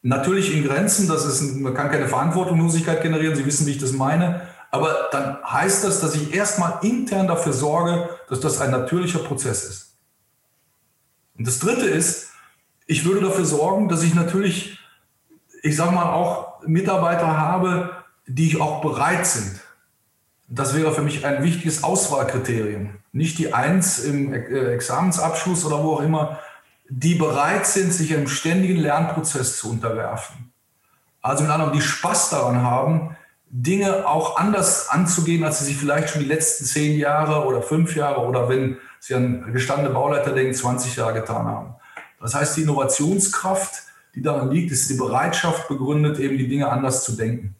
[0.02, 3.92] natürlich in Grenzen, das ist, man kann keine Verantwortungslosigkeit generieren, Sie wissen, wie ich das
[3.92, 9.20] meine, aber dann heißt das, dass ich erstmal intern dafür sorge, dass das ein natürlicher
[9.20, 9.98] Prozess ist.
[11.38, 12.30] Und das Dritte ist,
[12.86, 14.78] ich würde dafür sorgen, dass ich natürlich,
[15.62, 17.90] ich sage mal, auch Mitarbeiter habe,
[18.26, 19.60] die auch bereit sind.
[20.54, 22.90] Das wäre für mich ein wichtiges Auswahlkriterium.
[23.12, 26.40] Nicht die Eins im äh, Examensabschluss oder wo auch immer,
[26.90, 30.52] die bereit sind, sich einem ständigen Lernprozess zu unterwerfen.
[31.22, 33.16] Also mit anderen, die Spaß daran haben,
[33.48, 37.96] Dinge auch anders anzugehen, als sie sich vielleicht schon die letzten zehn Jahre oder fünf
[37.96, 41.74] Jahre oder wenn sie an gestandene Bauleiter denken, 20 Jahre getan haben.
[42.20, 43.84] Das heißt, die Innovationskraft,
[44.14, 47.56] die daran liegt, ist die Bereitschaft begründet, eben die Dinge anders zu denken.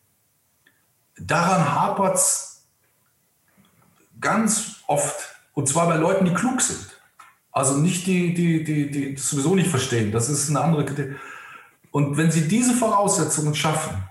[1.18, 2.52] Daran hapert es
[4.23, 6.87] ganz oft, und zwar bei Leuten, die klug sind.
[7.51, 10.11] Also nicht die, die, die, die sowieso nicht verstehen.
[10.11, 11.16] Das ist eine andere Kritik.
[11.91, 14.03] Und wenn sie diese Voraussetzungen schaffen,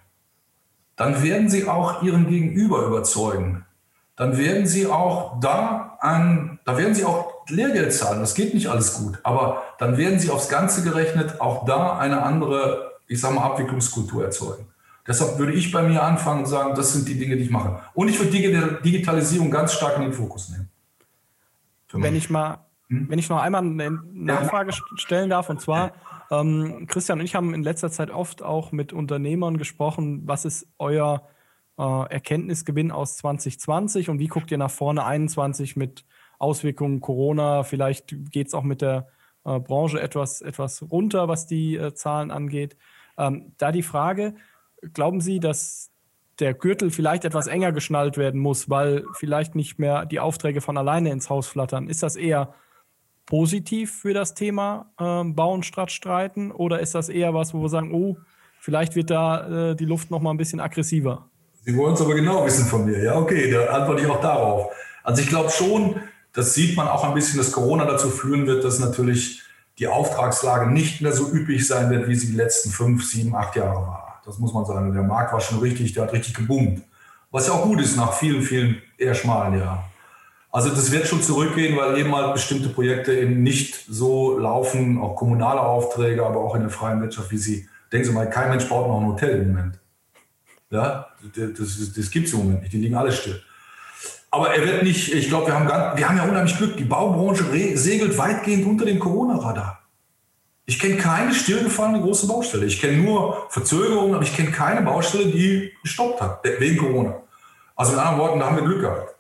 [0.96, 3.66] dann werden sie auch ihren Gegenüber überzeugen.
[4.16, 8.20] Dann werden sie auch da ein, da werden sie auch Lehrgeld zahlen.
[8.20, 9.20] Das geht nicht alles gut.
[9.24, 14.24] Aber dann werden sie aufs Ganze gerechnet auch da eine andere, ich sage mal, Abwicklungskultur
[14.24, 14.71] erzeugen.
[15.12, 17.82] Deshalb würde ich bei mir anfangen und sagen, das sind die Dinge, die ich mache.
[17.94, 20.70] Und ich würde Digitalisierung ganz stark in den Fokus nehmen.
[21.92, 23.10] Wenn ich mal, hm?
[23.10, 25.92] wenn ich noch einmal eine Nachfrage stellen darf, und zwar,
[26.32, 30.22] ähm, Christian und ich haben in letzter Zeit oft auch mit Unternehmern gesprochen.
[30.28, 31.28] Was ist euer
[31.78, 36.06] äh, Erkenntnisgewinn aus 2020 und wie guckt ihr nach vorne 21 mit
[36.40, 37.64] Auswirkungen Corona?
[37.64, 39.10] Vielleicht geht es auch mit der
[39.44, 42.78] äh, Branche etwas, etwas runter, was die äh, Zahlen angeht.
[43.18, 44.36] Ähm, da die Frage,
[44.94, 45.90] glauben Sie, dass
[46.40, 50.78] der Gürtel vielleicht etwas enger geschnallt werden muss, weil vielleicht nicht mehr die Aufträge von
[50.78, 51.88] alleine ins Haus flattern?
[51.88, 52.54] Ist das eher
[53.26, 57.70] positiv für das Thema äh, Bauen statt Streiten oder ist das eher was, wo wir
[57.70, 58.18] sagen, oh,
[58.60, 61.30] vielleicht wird da äh, die Luft noch mal ein bisschen aggressiver?
[61.64, 63.04] Sie wollen es aber genau wissen von mir.
[63.04, 64.72] Ja, okay, da antworte ich auch darauf.
[65.04, 65.96] Also ich glaube schon,
[66.34, 69.44] das sieht man auch ein bisschen, dass Corona dazu führen wird, dass natürlich
[69.78, 73.56] die Auftragslage nicht mehr so üppig sein wird, wie sie die letzten fünf, sieben, acht
[73.56, 74.11] Jahre war.
[74.32, 74.94] Das muss man sagen.
[74.94, 76.82] Der Markt war schon richtig, der hat richtig geboomt.
[77.32, 79.80] Was ja auch gut ist nach vielen, vielen eher schmalen Jahren.
[80.54, 85.16] Also das wird schon zurückgehen, weil eben halt bestimmte Projekte eben nicht so laufen, auch
[85.16, 87.68] kommunale Aufträge, aber auch in der freien Wirtschaft, wie sie.
[87.92, 89.80] Denken Sie mal, kein Mensch baut noch ein Hotel im Moment.
[90.70, 93.42] Ja, das, das, das gibt es im Moment nicht, die liegen alle still.
[94.30, 97.44] Aber er wird nicht, ich glaube, wir haben, wir haben ja unheimlich Glück, die Baubranche
[97.76, 99.81] segelt weitgehend unter dem Corona-Radar.
[100.72, 102.66] Ich kenne keine stillgefahrene große Baustelle.
[102.66, 107.16] Ich kenne nur Verzögerungen, aber ich kenne keine Baustelle, die gestoppt hat, wegen Corona.
[107.76, 109.14] Also in anderen Worten, da haben wir Glück gehabt.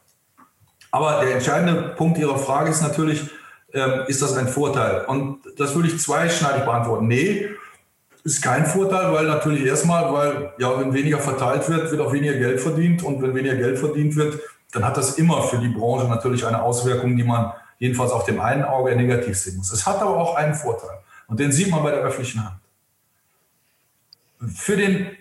[0.91, 3.29] Aber der entscheidende Punkt Ihrer Frage ist natürlich,
[3.73, 5.03] ähm, ist das ein Vorteil?
[5.07, 7.07] Und das würde ich zweischneidig beantworten.
[7.07, 7.49] Nee,
[8.23, 12.35] ist kein Vorteil, weil natürlich erstmal, weil ja, wenn weniger verteilt wird, wird auch weniger
[12.35, 13.03] Geld verdient.
[13.03, 14.39] Und wenn weniger Geld verdient wird,
[14.71, 18.39] dann hat das immer für die Branche natürlich eine Auswirkung, die man jedenfalls auf dem
[18.39, 19.73] einen Auge negativ sehen muss.
[19.73, 21.01] Es hat aber auch einen Vorteil.
[21.31, 22.59] Und den sieht man bei der öffentlichen Hand.
[24.53, 25.15] Für, den,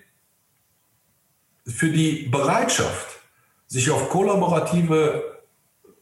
[1.65, 3.21] für die Bereitschaft,
[3.69, 5.39] sich auf kollaborative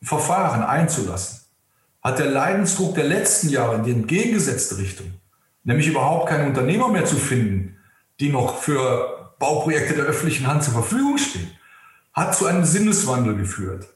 [0.01, 1.41] Verfahren einzulassen,
[2.03, 5.13] hat der Leidensdruck der letzten Jahre in die entgegengesetzte Richtung,
[5.65, 7.77] nämlich überhaupt keine Unternehmer mehr zu finden,
[8.19, 11.51] die noch für Bauprojekte der öffentlichen Hand zur Verfügung stehen,
[12.15, 13.89] hat zu einem Sinneswandel geführt.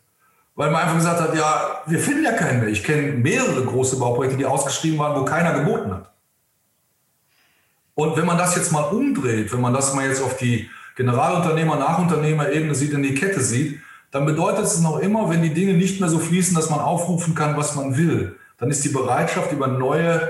[0.55, 2.69] Weil man einfach gesagt hat, ja, wir finden ja keinen mehr.
[2.69, 6.13] Ich kenne mehrere große Bauprojekte, die ausgeschrieben waren, wo keiner geboten hat.
[7.95, 11.77] Und wenn man das jetzt mal umdreht, wenn man das mal jetzt auf die Generalunternehmer,
[11.77, 13.81] Nachunternehmer-Ebene sieht, in die Kette sieht,
[14.11, 17.35] dann bedeutet es noch immer, wenn die Dinge nicht mehr so fließen, dass man aufrufen
[17.35, 20.29] kann, was man will, dann ist die Bereitschaft, über neue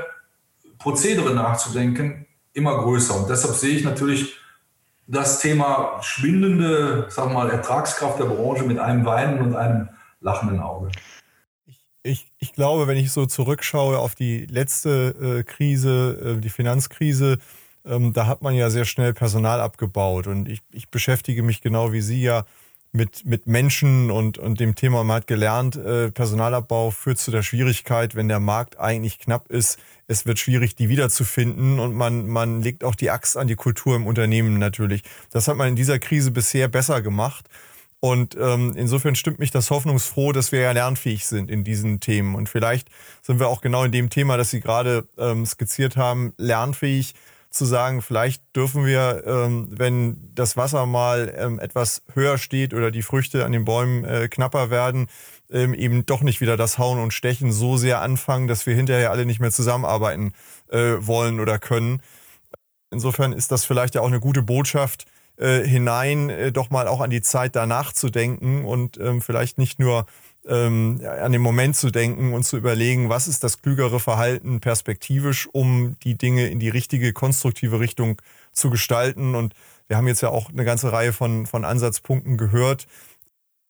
[0.78, 3.16] Prozedere nachzudenken, immer größer.
[3.16, 4.38] Und deshalb sehe ich natürlich
[5.06, 9.88] das Thema schwindende, sag mal, Ertragskraft der Branche mit einem weinen und einem
[10.22, 10.90] lachenden Auge.
[12.04, 17.38] Ich ich, glaube, wenn ich so zurückschaue auf die letzte äh, Krise, äh, die Finanzkrise,
[17.84, 20.26] ähm, da hat man ja sehr schnell Personal abgebaut.
[20.26, 22.44] Und ich, ich beschäftige mich genau wie Sie ja
[22.92, 27.42] mit, mit Menschen und, und dem Thema, man hat gelernt, äh, Personalabbau führt zu der
[27.42, 32.60] Schwierigkeit, wenn der Markt eigentlich knapp ist, es wird schwierig, die wiederzufinden und man, man
[32.60, 35.02] legt auch die Axt an die Kultur im Unternehmen natürlich.
[35.30, 37.48] Das hat man in dieser Krise bisher besser gemacht.
[38.04, 42.34] Und ähm, insofern stimmt mich das hoffnungsfroh, dass wir ja lernfähig sind in diesen Themen.
[42.34, 42.88] Und vielleicht
[43.22, 47.14] sind wir auch genau in dem Thema, das Sie gerade ähm, skizziert haben, lernfähig
[47.48, 52.90] zu sagen, vielleicht dürfen wir, ähm, wenn das Wasser mal ähm, etwas höher steht oder
[52.90, 55.06] die Früchte an den Bäumen äh, knapper werden,
[55.52, 59.12] ähm, eben doch nicht wieder das Hauen und Stechen so sehr anfangen, dass wir hinterher
[59.12, 60.32] alle nicht mehr zusammenarbeiten
[60.70, 62.02] äh, wollen oder können.
[62.90, 65.06] Insofern ist das vielleicht ja auch eine gute Botschaft,
[65.36, 69.58] äh, hinein, äh, doch mal auch an die Zeit danach zu denken und ähm, vielleicht
[69.58, 70.06] nicht nur
[70.46, 75.48] ähm, an den Moment zu denken und zu überlegen, was ist das klügere Verhalten perspektivisch,
[75.52, 78.20] um die Dinge in die richtige, konstruktive Richtung
[78.52, 79.34] zu gestalten.
[79.34, 79.54] Und
[79.88, 82.86] wir haben jetzt ja auch eine ganze Reihe von, von Ansatzpunkten gehört,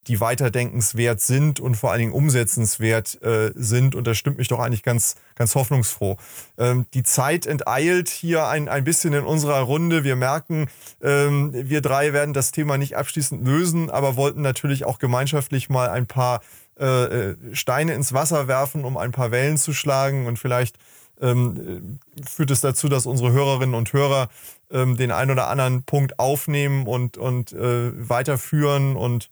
[0.09, 3.95] die weiterdenkenswert sind und vor allen Dingen umsetzenswert äh, sind.
[3.95, 6.17] Und das stimmt mich doch eigentlich ganz, ganz hoffnungsfroh.
[6.59, 10.03] Ähm, die Zeit enteilt hier ein, ein bisschen in unserer Runde.
[10.03, 10.69] Wir merken,
[11.03, 15.89] ähm, wir drei werden das Thema nicht abschließend lösen, aber wollten natürlich auch gemeinschaftlich mal
[15.89, 16.41] ein paar
[16.81, 20.27] äh, äh Steine ins Wasser werfen, um ein paar Wellen zu schlagen.
[20.27, 20.79] Und vielleicht
[21.21, 24.29] ähm, führt es dazu, dass unsere Hörerinnen und Hörer
[24.73, 29.31] ähm, den einen oder anderen Punkt aufnehmen und, und äh, weiterführen und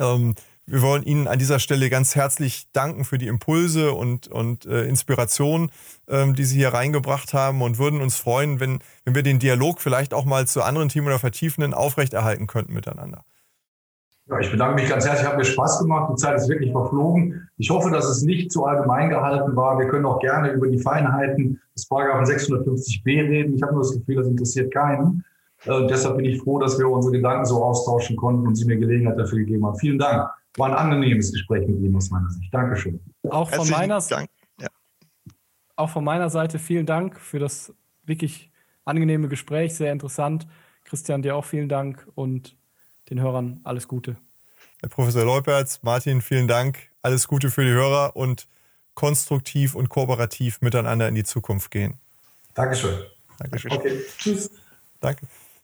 [0.00, 0.34] ähm,
[0.66, 4.84] wir wollen Ihnen an dieser Stelle ganz herzlich danken für die Impulse und, und äh,
[4.84, 5.70] Inspiration,
[6.08, 9.80] ähm, die Sie hier reingebracht haben und würden uns freuen, wenn, wenn wir den Dialog
[9.80, 13.24] vielleicht auch mal zu anderen Themen oder Vertiefenden aufrechterhalten könnten miteinander.
[14.28, 15.26] Ja, ich bedanke mich ganz herzlich.
[15.26, 16.12] Hat mir Spaß gemacht.
[16.12, 17.48] Die Zeit ist wirklich verflogen.
[17.56, 19.76] Ich hoffe, dass es nicht zu allgemein gehalten war.
[19.76, 23.56] Wir können auch gerne über die Feinheiten des Paragraphen 650b reden.
[23.56, 25.24] Ich habe nur das Gefühl, das interessiert keinen.
[25.64, 28.76] Äh, deshalb bin ich froh, dass wir unsere Gedanken so austauschen konnten und Sie mir
[28.76, 29.78] Gelegenheit dafür gegeben haben.
[29.78, 30.30] Vielen Dank.
[30.56, 32.52] War ein angenehmes Gespräch mit Ihnen aus meiner Sicht.
[32.52, 33.00] Dankeschön.
[33.28, 34.30] Auch von, meiner, Dank.
[34.58, 34.68] Ja.
[35.76, 37.72] auch von meiner Seite vielen Dank für das
[38.04, 38.50] wirklich
[38.84, 40.46] angenehme Gespräch, sehr interessant.
[40.84, 42.56] Christian, dir auch vielen Dank und
[43.10, 44.16] den Hörern alles Gute.
[44.80, 46.90] Herr Professor Leupertz, Martin, vielen Dank.
[47.02, 48.48] Alles Gute für die Hörer und
[48.94, 51.94] konstruktiv und kooperativ miteinander in die Zukunft gehen.
[52.54, 52.98] Dankeschön.
[53.38, 53.72] Dankeschön.
[53.72, 54.50] Okay, tschüss.
[55.00, 55.26] Danke.